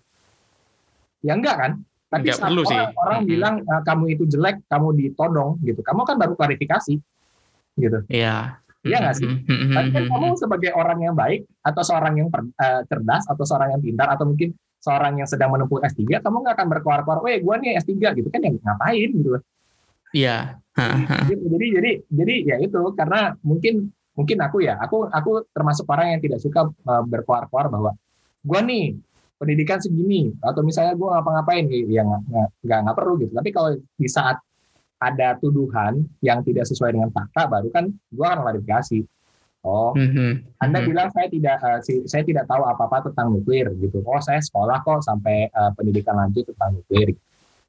ya 1.21 1.37
enggak 1.37 1.55
kan 1.55 1.71
tapi 2.09 2.29
saat 2.29 2.45
perlu 2.45 2.61
sih. 2.63 2.73
orang, 2.73 2.93
orang 2.95 3.19
Mhm. 3.21 3.29
bilang 3.29 3.55
"Ah, 3.65 3.81
kamu 3.81 4.03
itu 4.11 4.23
jelek 4.27 4.61
kamu 4.67 4.87
ditodong 4.95 5.57
gitu 5.61 5.81
kamu 5.81 6.01
kan 6.03 6.15
baru 6.17 6.33
klarifikasi 6.33 6.93
gitu 7.75 7.99
Iya. 8.09 8.57
Iya 8.83 8.97
nggak 8.99 9.15
sih? 9.15 9.29
Mhm. 9.31 9.71
tapi 9.71 9.89
kan 9.89 10.03
kamu 10.11 10.27
sebagai 10.35 10.71
orang 10.73 10.99
yang 10.99 11.15
baik 11.15 11.47
atau 11.61 11.81
seorang 11.81 12.19
yang 12.19 12.27
per- 12.27 12.51
eh, 12.51 12.81
cerdas 12.83 13.23
atau 13.25 13.43
seorang 13.47 13.71
yang 13.71 13.81
pintar 13.81 14.11
atau 14.11 14.27
mungkin 14.27 14.51
seorang 14.77 15.15
yang 15.15 15.23
sedang 15.23 15.47
menempuh 15.49 15.79
S3 15.79 16.19
kamu 16.19 16.43
nggak 16.43 16.55
akan 16.59 16.67
berkoar-koar, 16.69 17.23
"Weh, 17.23 17.39
gua 17.39 17.55
nih 17.55 17.79
S3" 17.79 18.11
gitu 18.11 18.27
kan 18.27 18.43
yang 18.43 18.59
ngapain 18.59 19.07
gitu 19.09 19.29
loh. 19.31 19.41
Iya. 20.13 20.37
Gitu. 21.27 21.43
Jadi 21.53 21.65
jadi 21.73 21.91
jadi 22.09 22.35
ya 22.49 22.55
itu 22.61 22.79
karena 22.93 23.33
mungkin 23.41 23.89
mungkin 24.13 24.37
aku 24.45 24.61
ya, 24.61 24.77
aku 24.77 25.09
aku 25.09 25.45
termasuk 25.49 25.89
orang 25.89 26.17
yang 26.17 26.21
tidak 26.21 26.39
suka 26.41 26.69
eh, 26.69 27.03
berkoar-koar 27.09 27.69
bahwa 27.69 27.91
gua 28.45 28.59
nih 28.61 28.97
pendidikan 29.41 29.81
segini 29.81 30.29
atau 30.39 30.61
misalnya 30.61 30.93
gua 30.93 31.17
ngapa-ngapain 31.19 31.65
gitu 31.67 31.91
ya 31.91 32.05
nggak 32.05 32.21
nggak 32.61 32.79
nggak 32.85 32.95
perlu 32.97 33.13
gitu. 33.21 33.33
Tapi 33.33 33.49
kalau 33.49 33.69
di 33.75 34.09
saat 34.09 34.37
ada 35.01 35.35
tuduhan 35.35 35.99
yang 36.23 36.39
tidak 36.47 36.63
sesuai 36.63 36.95
dengan 36.95 37.09
fakta 37.11 37.49
baru 37.49 37.67
kan 37.73 37.89
gua 38.13 38.37
akan 38.37 38.39
klarifikasi. 38.47 39.03
Oh, 39.63 39.95
Mhm. 39.95 40.59
anda 40.59 40.83
Mhm. 40.83 40.87
bilang 40.91 41.07
saya 41.15 41.27
tidak 41.31 41.55
eh, 41.63 41.79
si- 41.87 42.03
saya 42.03 42.23
tidak 42.27 42.45
tahu 42.51 42.67
apa-apa 42.67 43.07
tentang 43.09 43.31
nuklir 43.31 43.71
gitu. 43.79 44.03
Oh, 44.03 44.19
saya 44.19 44.43
sekolah 44.43 44.83
kok 44.83 44.99
sampai 45.01 45.47
eh, 45.47 45.71
pendidikan 45.73 46.19
lanjut 46.19 46.43
tentang 46.51 46.77
nuklir. 46.77 47.15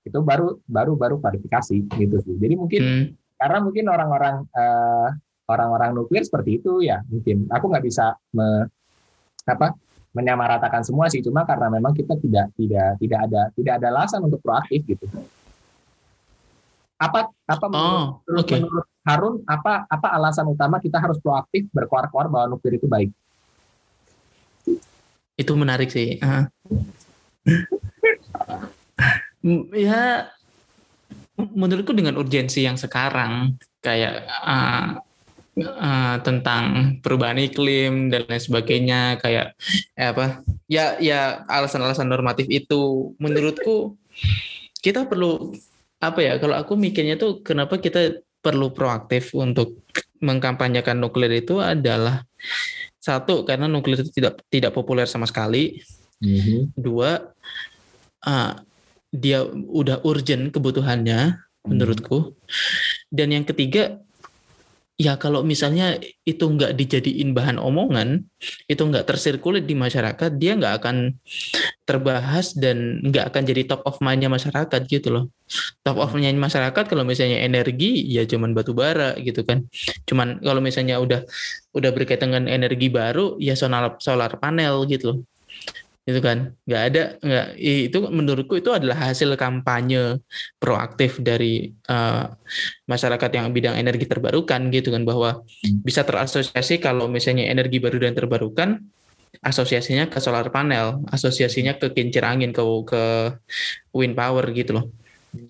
Itu 0.05 0.21
baru 0.21 0.61
baru 0.69 0.93
baru 0.95 1.17
klarifikasi 1.19 1.77
gitu 1.97 2.17
sih. 2.21 2.37
Jadi 2.37 2.55
mungkin 2.55 2.81
Hmm. 2.81 3.05
karena 3.35 3.59
mungkin 3.61 3.85
orang-orang 3.89 4.37
eh, 4.53 5.09
orang-orang 5.45 5.91
nuklir 5.93 6.25
seperti 6.25 6.61
itu 6.61 6.81
ya 6.81 7.05
mungkin 7.05 7.49
aku 7.49 7.65
nggak 7.69 7.85
bisa 7.85 8.17
me- 8.33 8.69
apa 9.45 9.77
menyamaratakan 10.17 10.81
semua 10.81 11.13
sih 11.13 11.21
cuma 11.21 11.45
karena 11.45 11.69
memang 11.69 11.93
kita 11.93 12.17
tidak 12.17 12.49
tidak 12.57 12.97
tidak 12.97 13.21
ada 13.29 13.43
tidak 13.53 13.73
ada 13.77 13.87
alasan 13.93 14.25
untuk 14.25 14.41
proaktif 14.41 14.81
gitu. 14.87 15.05
Apa 16.97 17.29
apa 17.45 17.65
menurut, 17.69 17.93
Oh, 17.93 18.07
menurut- 18.25 18.45
oke. 18.47 18.55
menurut 18.57 18.87
Harun 19.05 19.35
apa 19.45 19.85
apa 19.85 20.09
alasan 20.17 20.49
utama 20.49 20.81
kita 20.81 20.97
harus 20.97 21.21
proaktif 21.21 21.69
berkoar-koar 21.69 22.33
bahwa 22.33 22.57
nuklir 22.57 22.81
itu 22.81 22.89
baik? 22.89 23.13
Itu 25.35 25.53
menarik 25.59 25.91
sih. 25.93 26.17
Ah. 26.25 26.49
Ya, 29.45 30.33
menurutku 31.37 31.93
dengan 31.93 32.17
urgensi 32.17 32.65
yang 32.65 32.81
sekarang 32.81 33.61
kayak 33.85 34.25
ah, 34.41 35.05
ah, 35.61 36.17
tentang 36.25 36.97
perubahan 37.05 37.37
iklim 37.37 38.09
dan 38.09 38.25
lain 38.25 38.41
sebagainya 38.41 39.21
kayak 39.21 39.53
eh, 40.01 40.09
apa? 40.09 40.41
Ya, 40.65 40.97
ya 40.97 41.45
alasan-alasan 41.45 42.09
normatif 42.09 42.49
itu 42.49 43.13
menurutku 43.21 44.01
kita 44.81 45.05
perlu 45.05 45.53
apa 46.01 46.25
ya? 46.25 46.41
Kalau 46.41 46.57
aku 46.57 46.81
mikirnya 46.81 47.21
tuh 47.21 47.45
kenapa 47.45 47.77
kita 47.77 48.25
perlu 48.41 48.73
proaktif 48.73 49.37
untuk 49.37 49.85
mengkampanyekan 50.25 50.97
nuklir 50.97 51.33
itu 51.37 51.61
adalah 51.61 52.25
satu 52.97 53.45
karena 53.45 53.69
nuklir 53.69 54.01
itu 54.01 54.09
tidak 54.09 54.41
tidak 54.49 54.73
populer 54.73 55.05
sama 55.05 55.29
sekali 55.29 55.85
dua 56.77 57.29
uh, 58.25 58.53
dia 59.15 59.47
udah 59.51 60.03
urgent 60.03 60.51
kebutuhannya 60.51 61.39
menurutku 61.63 62.35
dan 63.15 63.31
yang 63.31 63.47
ketiga 63.47 64.03
ya 64.95 65.19
kalau 65.19 65.43
misalnya 65.43 65.99
itu 66.23 66.45
nggak 66.47 66.79
dijadiin 66.79 67.35
bahan 67.35 67.59
omongan, 67.59 68.31
itu 68.71 68.79
nggak 68.79 69.11
tersirkulit 69.11 69.67
di 69.67 69.75
masyarakat, 69.75 70.31
dia 70.39 70.55
nggak 70.55 70.75
akan 70.83 71.19
terbahas 71.83 72.55
dan 72.55 73.03
nggak 73.03 73.35
akan 73.35 73.43
jadi 73.43 73.63
top 73.67 73.83
of 73.85 73.99
mind-nya 73.99 74.31
masyarakat 74.31 74.81
gitu 74.87 75.09
loh. 75.11 75.25
Top 75.83 75.99
of 75.99 76.15
mind 76.15 76.39
masyarakat 76.39 76.85
kalau 76.87 77.03
misalnya 77.03 77.43
energi 77.43 78.07
ya 78.07 78.25
cuman 78.25 78.55
batu 78.55 78.73
bara 78.73 79.19
gitu 79.19 79.43
kan. 79.43 79.67
Cuman 80.07 80.41
kalau 80.41 80.63
misalnya 80.63 81.03
udah 81.03 81.27
udah 81.75 81.91
berkaitan 81.91 82.31
dengan 82.31 82.47
energi 82.49 82.89
baru 82.89 83.37
ya 83.43 83.59
solar 83.59 83.99
solar 83.99 84.39
panel 84.39 84.87
gitu 84.87 85.05
loh 85.11 85.19
itu 86.05 86.21
kan? 86.21 86.53
Nggak 86.69 86.83
ada 86.93 87.03
nggak 87.21 87.47
itu 87.61 87.99
menurutku 88.13 88.55
itu 88.61 88.71
adalah 88.71 89.09
hasil 89.09 89.33
kampanye 89.41 90.21
proaktif 90.61 91.21
dari 91.25 91.73
uh, 91.89 92.29
masyarakat 92.85 93.31
yang 93.33 93.49
bidang 93.57 93.77
energi 93.81 94.05
terbarukan 94.05 94.69
gitu 94.69 94.93
kan 94.93 95.03
bahwa 95.09 95.41
hmm. 95.41 95.81
bisa 95.81 96.05
terasosiasi 96.05 96.79
kalau 96.79 97.09
misalnya 97.09 97.49
energi 97.49 97.81
baru 97.81 98.05
dan 98.05 98.13
terbarukan 98.13 98.85
asosiasinya 99.41 100.07
ke 100.09 100.23
solar 100.23 100.49
panel 100.49 101.03
asosiasinya 101.11 101.77
ke 101.77 101.91
kincir 101.93 102.23
angin 102.23 102.55
ke 102.55 102.63
ke 102.87 103.03
wind 103.97 104.15
power 104.15 104.45
gitu 104.53 104.77
loh. 104.77 104.87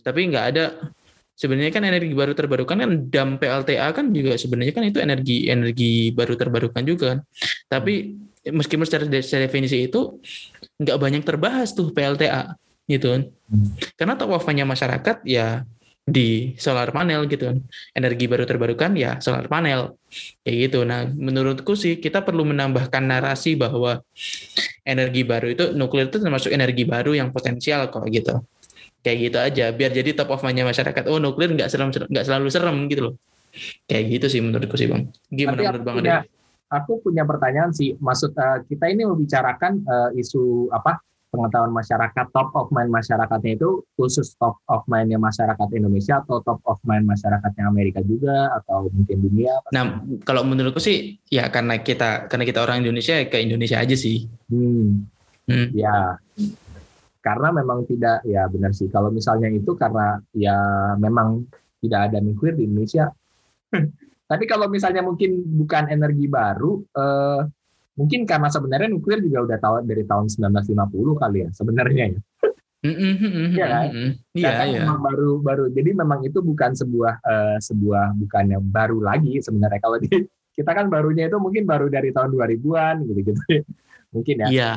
Tapi 0.01 0.31
nggak 0.31 0.47
ada 0.55 0.65
sebenarnya 1.35 1.75
kan 1.75 1.83
energi 1.83 2.15
baru 2.15 2.33
terbarukan 2.33 2.79
kan 2.79 2.91
dam 3.11 3.29
PLTA 3.43 3.91
kan 3.91 4.15
juga 4.15 4.39
sebenarnya 4.39 4.73
kan 4.73 4.87
itu 4.87 4.99
energi 5.03 5.51
energi 5.51 6.15
baru 6.15 6.35
terbarukan 6.39 6.83
juga 6.87 7.05
kan. 7.15 7.19
Tapi 7.67 8.24
meskipun 8.45 8.85
secara, 8.85 9.09
secara 9.21 9.49
definisi 9.49 9.89
itu 9.89 10.21
nggak 10.77 10.99
banyak 11.01 11.23
terbahas 11.25 11.73
tuh 11.73 11.95
PLTA 11.95 12.57
gitu 12.85 13.17
kan. 13.17 13.23
Hmm. 13.49 13.69
Karena 13.97 14.15
top 14.21 14.37
of 14.37 14.45
masyarakat 14.45 15.25
ya 15.25 15.65
di 16.05 16.53
solar 16.61 16.93
panel 16.93 17.25
gitu 17.25 17.49
kan. 17.49 17.59
Energi 17.97 18.25
baru 18.29 18.45
terbarukan 18.45 18.93
ya 18.93 19.17
solar 19.25 19.49
panel. 19.49 19.97
Kayak 20.45 20.57
gitu. 20.69 20.85
Nah, 20.85 21.09
menurutku 21.09 21.73
sih 21.73 21.97
kita 21.97 22.21
perlu 22.21 22.45
menambahkan 22.45 23.01
narasi 23.01 23.57
bahwa 23.57 24.05
energi 24.85 25.25
baru 25.25 25.49
itu 25.49 25.65
nuklir 25.73 26.13
itu 26.13 26.21
termasuk 26.21 26.53
energi 26.53 26.85
baru 26.85 27.17
yang 27.17 27.33
potensial 27.33 27.89
kok 27.89 28.05
gitu. 28.13 28.45
Kayak 29.01 29.19
gitu 29.21 29.39
aja 29.41 29.65
biar 29.73 29.93
jadi 29.93 30.13
top 30.13 30.37
of 30.37 30.45
mind 30.45 30.61
masyarakat. 30.65 31.09
Oh, 31.09 31.17
nuklir 31.17 31.57
nggak 31.57 31.73
serem 31.73 31.89
nggak 31.89 32.25
selalu 32.25 32.49
serem 32.53 32.77
gitu 32.93 33.03
loh. 33.09 33.15
Kayak 33.89 34.05
gitu 34.21 34.27
sih 34.29 34.41
menurutku 34.43 34.75
sih, 34.77 34.91
Bang. 34.91 35.09
Gimana 35.31 35.57
Tapi 35.57 35.65
menurut 35.71 35.85
Bang 35.87 35.97
Ade? 36.03 36.27
Aku 36.75 36.99
punya 37.07 37.23
pertanyaan 37.23 37.71
sih. 37.71 37.95
Maksud 37.95 38.35
uh, 38.35 38.67
kita 38.67 38.91
ini 38.91 39.07
membicarakan 39.07 39.87
uh, 39.87 40.11
isu 40.19 40.69
apa 40.75 40.99
pengetahuan 41.35 41.75
masyarakat 41.75 42.27
top 42.31 42.55
of 42.55 42.71
mind 42.71 42.95
masyarakatnya 42.95 43.59
itu 43.59 43.83
khusus 43.99 44.39
top 44.39 44.63
of 44.71 44.87
mindnya 44.87 45.19
masyarakat 45.19 45.67
Indonesia 45.75 46.23
atau 46.23 46.39
top 46.47 46.63
of 46.63 46.79
mind 46.87 47.11
masyarakatnya 47.11 47.67
Amerika 47.67 47.99
juga 48.07 48.55
atau 48.55 48.87
mungkin 48.95 49.19
dunia? 49.19 49.59
Nah, 49.75 50.07
kalau 50.23 50.47
menurutku 50.47 50.79
sih 50.79 51.19
ya 51.27 51.51
karena 51.51 51.83
kita 51.83 52.31
karena 52.31 52.47
kita 52.47 52.63
orang 52.63 52.87
Indonesia 52.87 53.19
ke 53.27 53.43
Indonesia 53.43 53.83
aja 53.83 53.99
sih. 53.99 54.31
Hmm. 54.47 55.11
hmm. 55.51 55.75
Ya. 55.75 56.23
Karena 57.19 57.51
memang 57.51 57.89
tidak 57.89 58.23
ya 58.29 58.47
benar 58.47 58.71
sih. 58.77 58.87
Kalau 58.93 59.11
misalnya 59.11 59.51
itu 59.51 59.75
karena 59.75 60.23
ya 60.37 60.55
memang 61.01 61.49
tidak 61.83 62.13
ada 62.13 62.19
nuklir 62.23 62.55
di 62.55 62.69
Indonesia 62.69 63.11
Tapi 64.25 64.45
kalau 64.49 64.67
misalnya 64.73 65.05
mungkin 65.05 65.45
bukan 65.45 65.93
energi 65.93 66.27
baru, 66.27 66.81
eh, 66.81 67.41
mungkin 67.95 68.27
karena 68.27 68.49
sebenarnya 68.51 68.89
nuklir 68.91 69.23
juga 69.23 69.47
udah 69.47 69.59
tahu 69.61 69.75
dari 69.87 70.03
tahun 70.03 70.27
1950 70.27 71.23
kali 71.23 71.39
ya 71.47 71.49
sebenarnya 71.55 72.05
ya. 72.11 72.21
Iya 72.85 73.65
kan? 73.65 73.87
Iya, 74.37 74.51
iya. 74.69 74.81
Memang 74.85 75.01
baru 75.01 75.41
baru. 75.41 75.65
Jadi 75.73 75.91
memang 75.97 76.21
itu 76.21 76.45
bukan 76.45 76.77
sebuah 76.77 77.17
uh, 77.25 77.57
sebuah 77.57 78.13
bukan 78.13 78.45
yang 78.45 78.61
baru 78.61 79.01
lagi 79.01 79.41
sebenarnya 79.41 79.81
kalau 79.81 79.97
di 79.97 80.13
kita 80.53 80.71
kan 80.77 80.93
barunya 80.93 81.33
itu 81.33 81.41
mungkin 81.41 81.65
baru 81.65 81.89
dari 81.89 82.13
tahun 82.13 82.37
2000-an 82.37 83.09
gitu-gitu. 83.09 83.41
mungkin 84.15 84.47
ya. 84.47 84.49
Iya, 84.53 84.75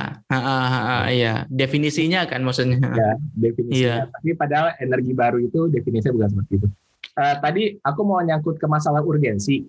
iya. 1.12 1.34
Definisinya 1.52 2.26
kan 2.32 2.48
maksudnya. 2.48 2.80
Ya, 2.80 3.12
definisinya. 3.36 3.76
Iya. 3.76 3.96
Tapi 4.08 4.30
padahal 4.40 4.68
energi 4.80 5.12
baru 5.12 5.38
itu 5.44 5.68
definisinya 5.68 6.16
bukan 6.16 6.30
seperti 6.32 6.54
itu 6.64 6.68
uh, 7.18 7.36
tadi 7.42 7.76
aku 7.82 8.02
mau 8.06 8.22
nyangkut 8.22 8.62
ke 8.62 8.68
masalah 8.70 9.02
urgensi. 9.02 9.66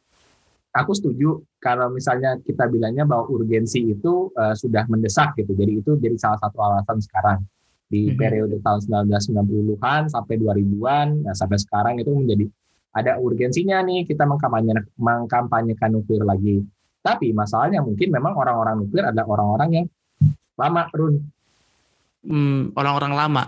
Aku 0.77 0.93
setuju 0.93 1.41
kalau 1.59 1.89
misalnya 1.91 2.37
kita 2.45 2.69
bilangnya 2.69 3.09
bahwa 3.09 3.27
urgensi 3.33 3.89
itu 3.89 4.29
uh, 4.37 4.53
sudah 4.53 4.85
mendesak 4.87 5.35
gitu. 5.41 5.57
Jadi 5.57 5.81
itu 5.81 5.97
jadi 5.97 6.15
salah 6.21 6.39
satu 6.39 6.61
alasan 6.61 7.01
sekarang 7.01 7.41
di 7.89 8.13
mm-hmm. 8.13 8.21
periode 8.21 8.57
tahun 8.61 9.09
1990-an 9.09 10.13
sampai 10.13 10.35
2000-an, 10.37 11.25
nah 11.25 11.33
sampai 11.33 11.57
sekarang 11.57 11.97
itu 11.97 12.13
menjadi 12.13 12.45
ada 12.93 13.17
urgensinya 13.17 13.81
nih 13.81 14.05
kita 14.05 14.29
mengkampanyekan, 14.29 14.85
mengkampanyekan 15.01 15.91
nuklir 15.97 16.21
lagi. 16.21 16.61
Tapi 17.01 17.33
masalahnya 17.33 17.81
mungkin 17.81 18.13
memang 18.13 18.37
orang-orang 18.37 18.85
nuklir 18.85 19.09
adalah 19.09 19.41
orang-orang 19.41 19.69
yang 19.73 19.87
lama, 20.61 20.83
Run. 20.93 21.15
Hmm, 22.29 22.77
orang-orang 22.77 23.13
lama. 23.17 23.45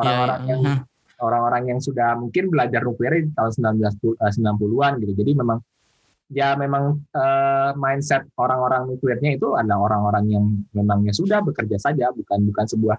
Orang-orang 0.00 0.40
ya, 0.48 0.48
ya. 0.48 0.52
yang 0.56 0.62
orang-orang 1.20 1.76
yang 1.76 1.80
sudah 1.80 2.16
mungkin 2.18 2.52
belajar 2.52 2.84
nuklir 2.84 3.24
di 3.24 3.32
tahun 3.32 3.52
1990-an 3.80 4.92
eh, 4.96 4.98
gitu. 5.04 5.12
Jadi 5.24 5.32
memang 5.36 5.58
ya 6.26 6.58
memang 6.58 7.06
uh, 7.14 7.70
mindset 7.78 8.26
orang-orang 8.34 8.90
nuklirnya 8.90 9.38
itu 9.38 9.54
adalah 9.54 9.86
orang-orang 9.86 10.24
yang 10.26 10.44
memangnya 10.74 11.14
sudah 11.14 11.40
bekerja 11.40 11.78
saja, 11.78 12.10
bukan 12.10 12.50
bukan 12.50 12.66
sebuah 12.66 12.98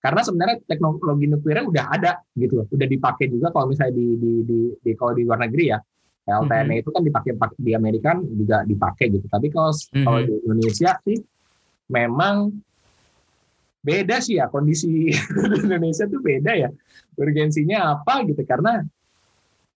karena 0.00 0.20
sebenarnya 0.24 0.56
teknologi 0.64 1.28
nuklirnya 1.28 1.64
udah 1.68 1.84
ada 1.92 2.12
gitu 2.32 2.64
loh, 2.64 2.66
udah 2.72 2.88
dipakai 2.88 3.28
juga 3.28 3.52
kalau 3.52 3.68
misalnya 3.68 4.00
di 4.00 4.06
di 4.16 4.32
di, 4.48 4.58
di 4.80 4.90
kalau 4.96 5.12
di 5.12 5.22
luar 5.28 5.44
negeri 5.44 5.66
ya. 5.76 5.80
LTNA 6.30 6.62
mm-hmm. 6.62 6.82
itu 6.84 6.90
kan 6.94 7.02
dipakai 7.02 7.32
di 7.58 7.72
Amerika 7.74 8.14
kan 8.14 8.22
juga 8.22 8.62
dipakai 8.62 9.06
gitu. 9.18 9.26
Tapi 9.26 9.50
kalau 9.50 9.72
mm-hmm. 9.74 10.04
kalau 10.06 10.20
di 10.22 10.34
Indonesia 10.46 10.90
sih 11.02 11.18
memang 11.90 12.54
beda 13.80 14.20
sih 14.20 14.36
ya 14.36 14.52
kondisi 14.52 14.86
di 14.88 15.02
Indonesia 15.64 16.04
tuh 16.06 16.20
beda 16.20 16.52
ya. 16.56 16.70
Urgensinya 17.16 18.00
apa 18.00 18.24
gitu 18.24 18.44
karena 18.46 18.80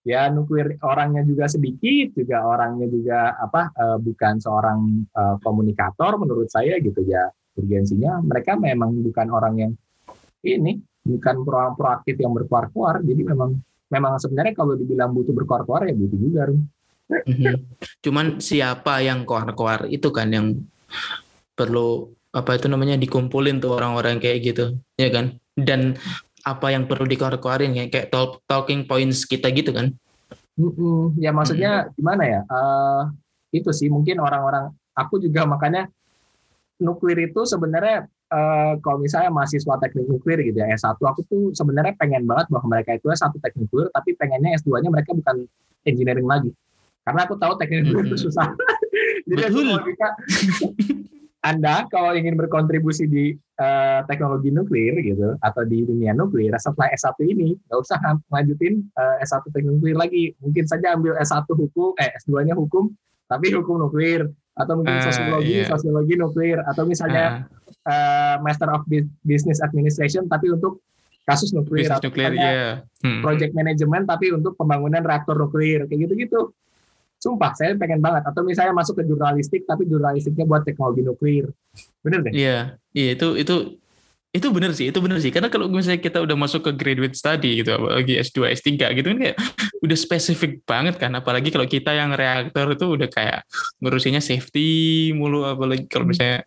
ya 0.04 0.28
nuklir 0.28 0.76
orangnya 0.84 1.24
juga 1.24 1.48
sedikit 1.48 2.12
juga 2.12 2.44
orangnya 2.44 2.86
juga 2.92 3.36
apa 3.40 3.72
uh, 3.72 3.98
bukan 4.00 4.36
seorang 4.36 5.08
uh, 5.16 5.36
komunikator 5.40 6.20
menurut 6.20 6.48
saya 6.48 6.76
gitu 6.80 7.04
ya. 7.04 7.28
Urgensinya 7.54 8.18
mereka 8.20 8.58
memang 8.58 8.98
bukan 9.00 9.28
orang 9.30 9.54
yang 9.58 9.72
ini 10.44 10.76
bukan 11.04 11.44
orang 11.44 11.76
proaktif 11.76 12.16
yang 12.16 12.32
berkuar-kuar 12.32 13.04
jadi 13.04 13.22
memang 13.28 13.60
memang 13.92 14.16
sebenarnya 14.16 14.56
kalau 14.56 14.72
dibilang 14.74 15.12
butuh 15.12 15.36
berkuar-kuar 15.36 15.84
ya 15.84 15.94
butuh 15.94 16.18
juga 16.18 16.42
mm-hmm. 16.48 17.54
cuman 18.00 18.26
siapa 18.40 19.04
yang 19.04 19.28
kuar-kuar 19.28 19.84
itu 19.92 20.08
kan 20.08 20.32
yang 20.32 20.46
perlu 21.52 22.08
apa 22.34 22.58
itu 22.58 22.66
namanya 22.66 22.98
dikumpulin 22.98 23.62
tuh 23.62 23.78
orang-orang 23.78 24.18
kayak 24.18 24.42
gitu 24.42 24.64
ya 24.98 25.08
kan? 25.14 25.38
Dan 25.54 25.94
apa 26.44 26.74
yang 26.74 26.84
perlu 26.84 27.06
dikeluarin 27.06 27.72
ya 27.72 27.86
kayak 27.88 28.10
talk, 28.10 28.42
talking 28.50 28.84
points 28.84 29.24
kita 29.24 29.48
gitu 29.54 29.72
kan? 29.72 29.94
Ya 31.18 31.30
maksudnya 31.30 31.88
mm 31.88 31.98
gimana 31.98 32.22
ya? 32.26 32.40
Uh, 32.50 33.02
itu 33.54 33.70
sih 33.70 33.86
mungkin 33.86 34.18
orang-orang 34.18 34.74
aku 34.98 35.22
juga 35.22 35.46
makanya 35.46 35.86
nuklir 36.82 37.30
itu 37.30 37.46
sebenarnya 37.46 38.10
uh, 38.34 38.74
kalau 38.82 38.98
misalnya 38.98 39.30
mahasiswa 39.30 39.78
teknik 39.78 40.10
nuklir 40.10 40.42
gitu 40.42 40.58
ya 40.58 40.74
S1 40.74 40.98
aku 40.98 41.22
tuh 41.30 41.42
sebenarnya 41.54 41.94
pengen 41.94 42.26
banget 42.26 42.50
bahwa 42.50 42.78
mereka 42.78 42.98
itu 42.98 43.06
satu 43.14 43.38
teknik 43.38 43.70
nuklir 43.70 43.86
tapi 43.94 44.18
pengennya 44.18 44.58
S2-nya 44.58 44.90
mereka 44.90 45.14
bukan 45.14 45.46
engineering 45.86 46.26
lagi. 46.26 46.50
Karena 47.04 47.20
aku 47.28 47.38
tahu 47.38 47.52
teknik 47.60 47.86
nuklir 47.86 48.10
mm-hmm. 48.10 48.16
itu 48.18 48.26
susah. 48.26 48.48
Jadi 49.30 49.42
Betul. 49.48 49.70
aku 49.70 49.86
bisa 49.86 50.08
anda 51.44 51.84
kalau 51.92 52.16
ingin 52.16 52.40
berkontribusi 52.40 53.04
di 53.04 53.36
uh, 53.60 54.00
teknologi 54.08 54.48
nuklir 54.48 54.96
gitu 55.04 55.36
atau 55.44 55.62
di 55.68 55.84
dunia 55.84 56.16
nuklir 56.16 56.56
setelah 56.56 56.88
S1 56.96 57.20
ini 57.20 57.52
nggak 57.68 57.78
usah 57.84 58.00
lanjutin 58.32 58.80
uh, 58.96 59.20
eh, 59.20 59.28
S1 59.28 59.52
teknologi 59.52 59.76
nuklir 59.76 59.96
lagi. 60.00 60.24
Mungkin 60.40 60.64
saja 60.64 60.96
ambil 60.96 61.20
S1 61.20 61.44
hukum, 61.44 61.92
eh 62.00 62.08
S2-nya 62.24 62.56
hukum 62.56 62.88
tapi 63.28 63.52
hukum 63.52 63.76
nuklir 63.76 64.24
atau 64.56 64.80
mungkin 64.80 64.96
uh, 64.96 65.04
sosiologi, 65.04 65.52
yeah. 65.60 65.68
sosiologi 65.68 66.14
nuklir 66.16 66.58
atau 66.64 66.88
misalnya 66.88 67.44
uh. 67.44 67.84
Uh, 67.84 68.36
Master 68.40 68.72
of 68.72 68.88
Business 69.20 69.60
Administration 69.60 70.24
tapi 70.24 70.48
untuk 70.48 70.80
kasus 71.28 71.52
nuklir 71.52 71.92
atau 71.92 72.08
nuklir, 72.08 72.32
yeah. 72.40 72.80
hmm. 73.04 73.20
project 73.20 73.52
management 73.52 74.08
tapi 74.08 74.32
untuk 74.32 74.56
pembangunan 74.56 75.04
reaktor 75.04 75.36
nuklir 75.36 75.84
kayak 75.84 76.08
gitu-gitu. 76.08 76.56
Sumpah, 77.24 77.56
saya 77.56 77.72
pengen 77.80 78.04
banget. 78.04 78.28
Atau 78.28 78.44
misalnya 78.44 78.76
masuk 78.76 79.00
ke 79.00 79.08
jurnalistik, 79.08 79.64
tapi 79.64 79.88
jurnalistiknya 79.88 80.44
buat 80.44 80.60
teknologi 80.60 81.00
nuklir. 81.00 81.48
Bener 82.04 82.20
deh? 82.20 82.32
Iya, 82.36 82.76
iya 82.92 83.16
itu 83.16 83.40
itu 83.40 83.80
itu 84.34 84.50
bener 84.50 84.74
sih, 84.76 84.90
itu 84.90 84.98
bener 85.00 85.22
sih. 85.24 85.32
Karena 85.32 85.48
kalau 85.48 85.70
misalnya 85.72 86.04
kita 86.04 86.20
udah 86.20 86.36
masuk 86.36 86.68
ke 86.68 86.70
graduate 86.76 87.16
study 87.16 87.64
gitu, 87.64 87.70
apalagi 87.80 88.18
S2, 88.20 88.50
S3 88.52 88.68
gitu 88.98 89.06
kan 89.14 89.18
kayak 89.22 89.36
udah 89.86 89.96
spesifik 89.96 90.60
banget 90.68 91.00
kan. 91.00 91.16
Apalagi 91.16 91.48
kalau 91.48 91.64
kita 91.64 91.96
yang 91.96 92.12
reaktor 92.12 92.76
itu 92.76 92.86
udah 92.98 93.08
kayak 93.08 93.48
ngurusinnya 93.80 94.20
safety 94.20 95.14
mulu, 95.16 95.48
apalagi 95.48 95.88
kalau 95.88 96.04
misalnya 96.04 96.44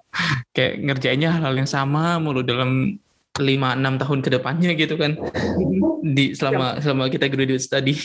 kayak 0.54 0.84
ngerjainnya 0.84 1.34
hal-hal 1.34 1.58
yang 1.58 1.70
sama 1.70 2.22
mulu 2.22 2.46
dalam 2.46 3.02
lima 3.40 3.74
enam 3.78 3.98
tahun 4.02 4.20
ke 4.26 4.30
depannya 4.40 4.72
gitu 4.78 4.96
kan 4.98 5.18
di 6.18 6.34
selama 6.38 6.82
selama 6.82 7.10
kita 7.12 7.28
graduate 7.32 7.64
study. 7.64 7.96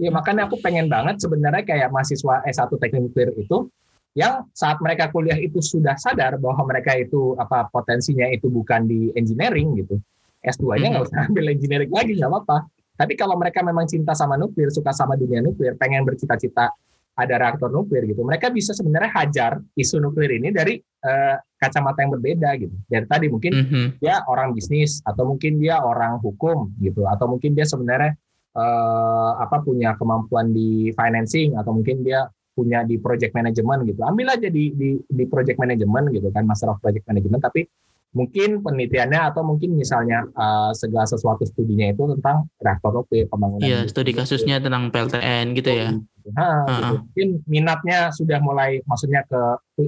Iya 0.00 0.10
makanya 0.10 0.48
aku 0.48 0.56
pengen 0.64 0.88
banget 0.88 1.20
sebenarnya 1.20 1.62
kayak 1.66 1.88
mahasiswa 1.92 2.40
S1 2.48 2.72
teknik 2.80 3.12
nuklir 3.12 3.36
itu 3.36 3.68
yang 4.16 4.48
saat 4.56 4.80
mereka 4.82 5.06
kuliah 5.12 5.38
itu 5.38 5.62
sudah 5.62 5.94
sadar 5.94 6.34
bahwa 6.40 6.66
mereka 6.66 6.98
itu 6.98 7.38
apa 7.38 7.70
potensinya 7.70 8.26
itu 8.32 8.50
bukan 8.50 8.88
di 8.88 9.14
engineering 9.14 9.78
gitu. 9.78 10.00
S2-nya 10.40 10.96
nggak 10.96 11.04
usah 11.04 11.20
ambil 11.28 11.52
engineering 11.52 11.92
lagi 11.92 12.16
nggak 12.16 12.30
apa-apa. 12.32 12.66
Tapi 12.96 13.12
kalau 13.16 13.36
mereka 13.36 13.64
memang 13.64 13.88
cinta 13.88 14.12
sama 14.12 14.36
nuklir, 14.36 14.68
suka 14.68 14.92
sama 14.92 15.16
dunia 15.16 15.40
nuklir, 15.40 15.76
pengen 15.76 16.04
bercita-cita 16.04 16.72
ada 17.18 17.34
reaktor 17.36 17.68
nuklir 17.68 18.06
gitu, 18.08 18.22
mereka 18.24 18.48
bisa 18.48 18.72
sebenarnya 18.72 19.10
hajar 19.12 19.52
isu 19.76 20.00
nuklir 20.00 20.30
ini 20.40 20.54
dari 20.54 20.78
uh, 20.80 21.36
kacamata 21.60 22.00
yang 22.00 22.16
berbeda 22.16 22.48
gitu. 22.56 22.72
Dari 22.88 23.04
tadi 23.04 23.26
mungkin 23.28 23.52
mm-hmm. 23.52 23.86
dia 24.00 24.24
orang 24.24 24.56
bisnis 24.56 25.04
atau 25.04 25.28
mungkin 25.28 25.60
dia 25.60 25.82
orang 25.84 26.22
hukum 26.22 26.72
gitu, 26.80 27.04
atau 27.04 27.28
mungkin 27.28 27.52
dia 27.52 27.68
sebenarnya 27.68 28.16
uh, 28.56 29.36
apa 29.36 29.60
punya 29.60 29.98
kemampuan 30.00 30.54
di 30.54 30.94
financing 30.96 31.60
atau 31.60 31.76
mungkin 31.76 32.00
dia 32.00 32.24
punya 32.56 32.82
di 32.88 32.96
project 32.96 33.36
management 33.36 33.84
gitu. 33.84 34.00
Ambil 34.04 34.32
aja 34.32 34.48
di 34.48 34.72
di 34.72 34.96
di 35.04 35.24
project 35.28 35.60
management 35.60 36.16
gitu 36.16 36.32
kan, 36.32 36.48
master 36.48 36.72
of 36.72 36.80
project 36.80 37.04
management 37.04 37.44
tapi 37.44 37.68
mungkin 38.10 38.58
penelitiannya 38.58 39.30
atau 39.30 39.46
mungkin 39.46 39.78
misalnya 39.78 40.26
uh, 40.34 40.74
segala 40.74 41.06
sesuatu 41.06 41.46
studinya 41.46 41.94
itu 41.94 42.02
tentang 42.18 42.50
reaktor 42.58 42.90
nuklir 42.90 43.30
pembangunan. 43.30 43.62
Iya, 43.62 43.86
studi 43.86 44.10
kasusnya 44.10 44.58
tentang 44.58 44.90
PLTN 44.90 45.54
gitu 45.54 45.70
ya. 45.70 45.88
Nah, 46.34 46.66
gitu. 46.66 46.94
Mungkin 47.06 47.28
minatnya 47.46 48.10
sudah 48.10 48.42
mulai 48.42 48.82
maksudnya 48.82 49.22
ke 49.30 49.40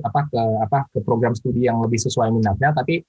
apa 0.06 0.20
ke 0.30 0.42
apa 0.62 0.78
ke 0.94 0.98
program 1.02 1.34
studi 1.34 1.66
yang 1.66 1.82
lebih 1.82 1.98
sesuai 1.98 2.30
minatnya 2.30 2.70
tapi 2.70 3.02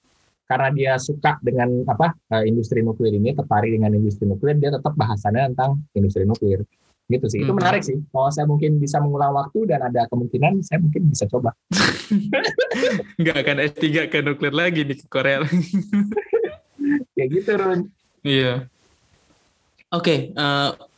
karena 0.44 0.68
dia 0.76 0.92
suka 1.00 1.40
dengan 1.40 1.88
apa 1.88 2.12
uh, 2.34 2.44
industri 2.44 2.84
nuklir 2.84 3.16
ini 3.16 3.32
tertarik 3.32 3.72
dengan 3.72 3.96
industri 3.96 4.28
nuklir 4.28 4.60
dia 4.60 4.68
tetap 4.74 4.92
bahasannya 4.92 5.56
tentang 5.56 5.80
industri 5.96 6.28
nuklir 6.28 6.68
gitu 7.08 7.26
sih. 7.28 7.40
Itu 7.44 7.52
hmm. 7.52 7.58
menarik 7.60 7.82
sih. 7.84 7.96
Kalau 8.08 8.30
saya 8.32 8.46
mungkin 8.48 8.80
bisa 8.80 9.00
mengulang 9.00 9.36
waktu 9.36 9.68
dan 9.68 9.84
ada 9.84 10.08
kemungkinan, 10.08 10.64
saya 10.64 10.80
mungkin 10.80 11.10
bisa 11.12 11.28
coba. 11.28 11.52
Nggak 13.20 13.36
akan 13.44 13.56
S3 13.72 13.84
ke 14.08 14.18
nuklir 14.24 14.54
lagi 14.54 14.82
di 14.84 14.94
Korea. 15.06 15.44
Kayak 17.14 17.28
gitu, 17.30 17.50
Run. 17.56 17.80
Iya. 18.24 18.66
Oke, 19.94 20.32
okay, 20.32 20.34
uh, 20.34 20.74
eh, 20.74 20.94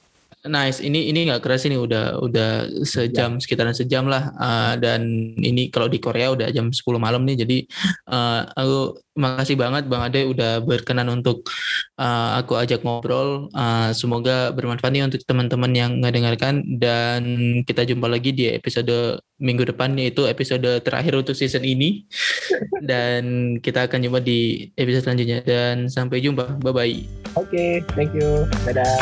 Nice, 0.46 0.78
ini 0.78 1.10
ini 1.10 1.26
nggak 1.26 1.42
keras 1.42 1.66
ini 1.66 1.74
udah 1.74 2.22
udah 2.22 2.70
sejam 2.86 3.34
ya. 3.36 3.40
sekitaran 3.42 3.74
sejam 3.74 4.06
lah 4.06 4.30
uh, 4.38 4.74
dan 4.78 5.02
ini 5.42 5.74
kalau 5.74 5.90
di 5.90 5.98
Korea 5.98 6.30
udah 6.30 6.54
jam 6.54 6.70
10 6.70 6.86
malam 7.02 7.26
nih 7.26 7.42
jadi 7.42 7.58
uh, 8.06 8.46
aku 8.54 8.94
makasih 9.16 9.56
banget 9.56 9.88
Bang 9.88 10.04
Ade 10.04 10.28
udah 10.28 10.60
berkenan 10.62 11.08
untuk 11.08 11.48
uh, 11.96 12.36
aku 12.38 12.60
ajak 12.60 12.84
ngobrol. 12.84 13.48
Uh, 13.56 13.90
semoga 13.96 14.52
bermanfaat 14.52 14.92
nih 14.92 15.04
untuk 15.08 15.24
teman-teman 15.24 15.72
yang 15.72 15.92
ngedengarkan 16.04 16.62
dan 16.76 17.22
kita 17.64 17.88
jumpa 17.88 18.06
lagi 18.06 18.36
di 18.36 18.52
episode 18.52 19.18
minggu 19.40 19.68
depan 19.68 19.96
yaitu 19.96 20.24
episode 20.28 20.64
terakhir 20.84 21.16
untuk 21.16 21.36
season 21.36 21.64
ini 21.64 22.04
dan 22.90 23.56
kita 23.60 23.88
akan 23.88 24.04
jumpa 24.04 24.20
di 24.20 24.70
episode 24.76 25.08
selanjutnya 25.08 25.40
dan 25.42 25.88
sampai 25.88 26.20
jumpa. 26.20 26.60
Bye 26.60 26.72
bye. 26.76 26.96
Oke, 27.36 27.50
okay, 27.50 27.72
thank 27.96 28.12
you. 28.12 28.44
Dadah. 28.68 29.00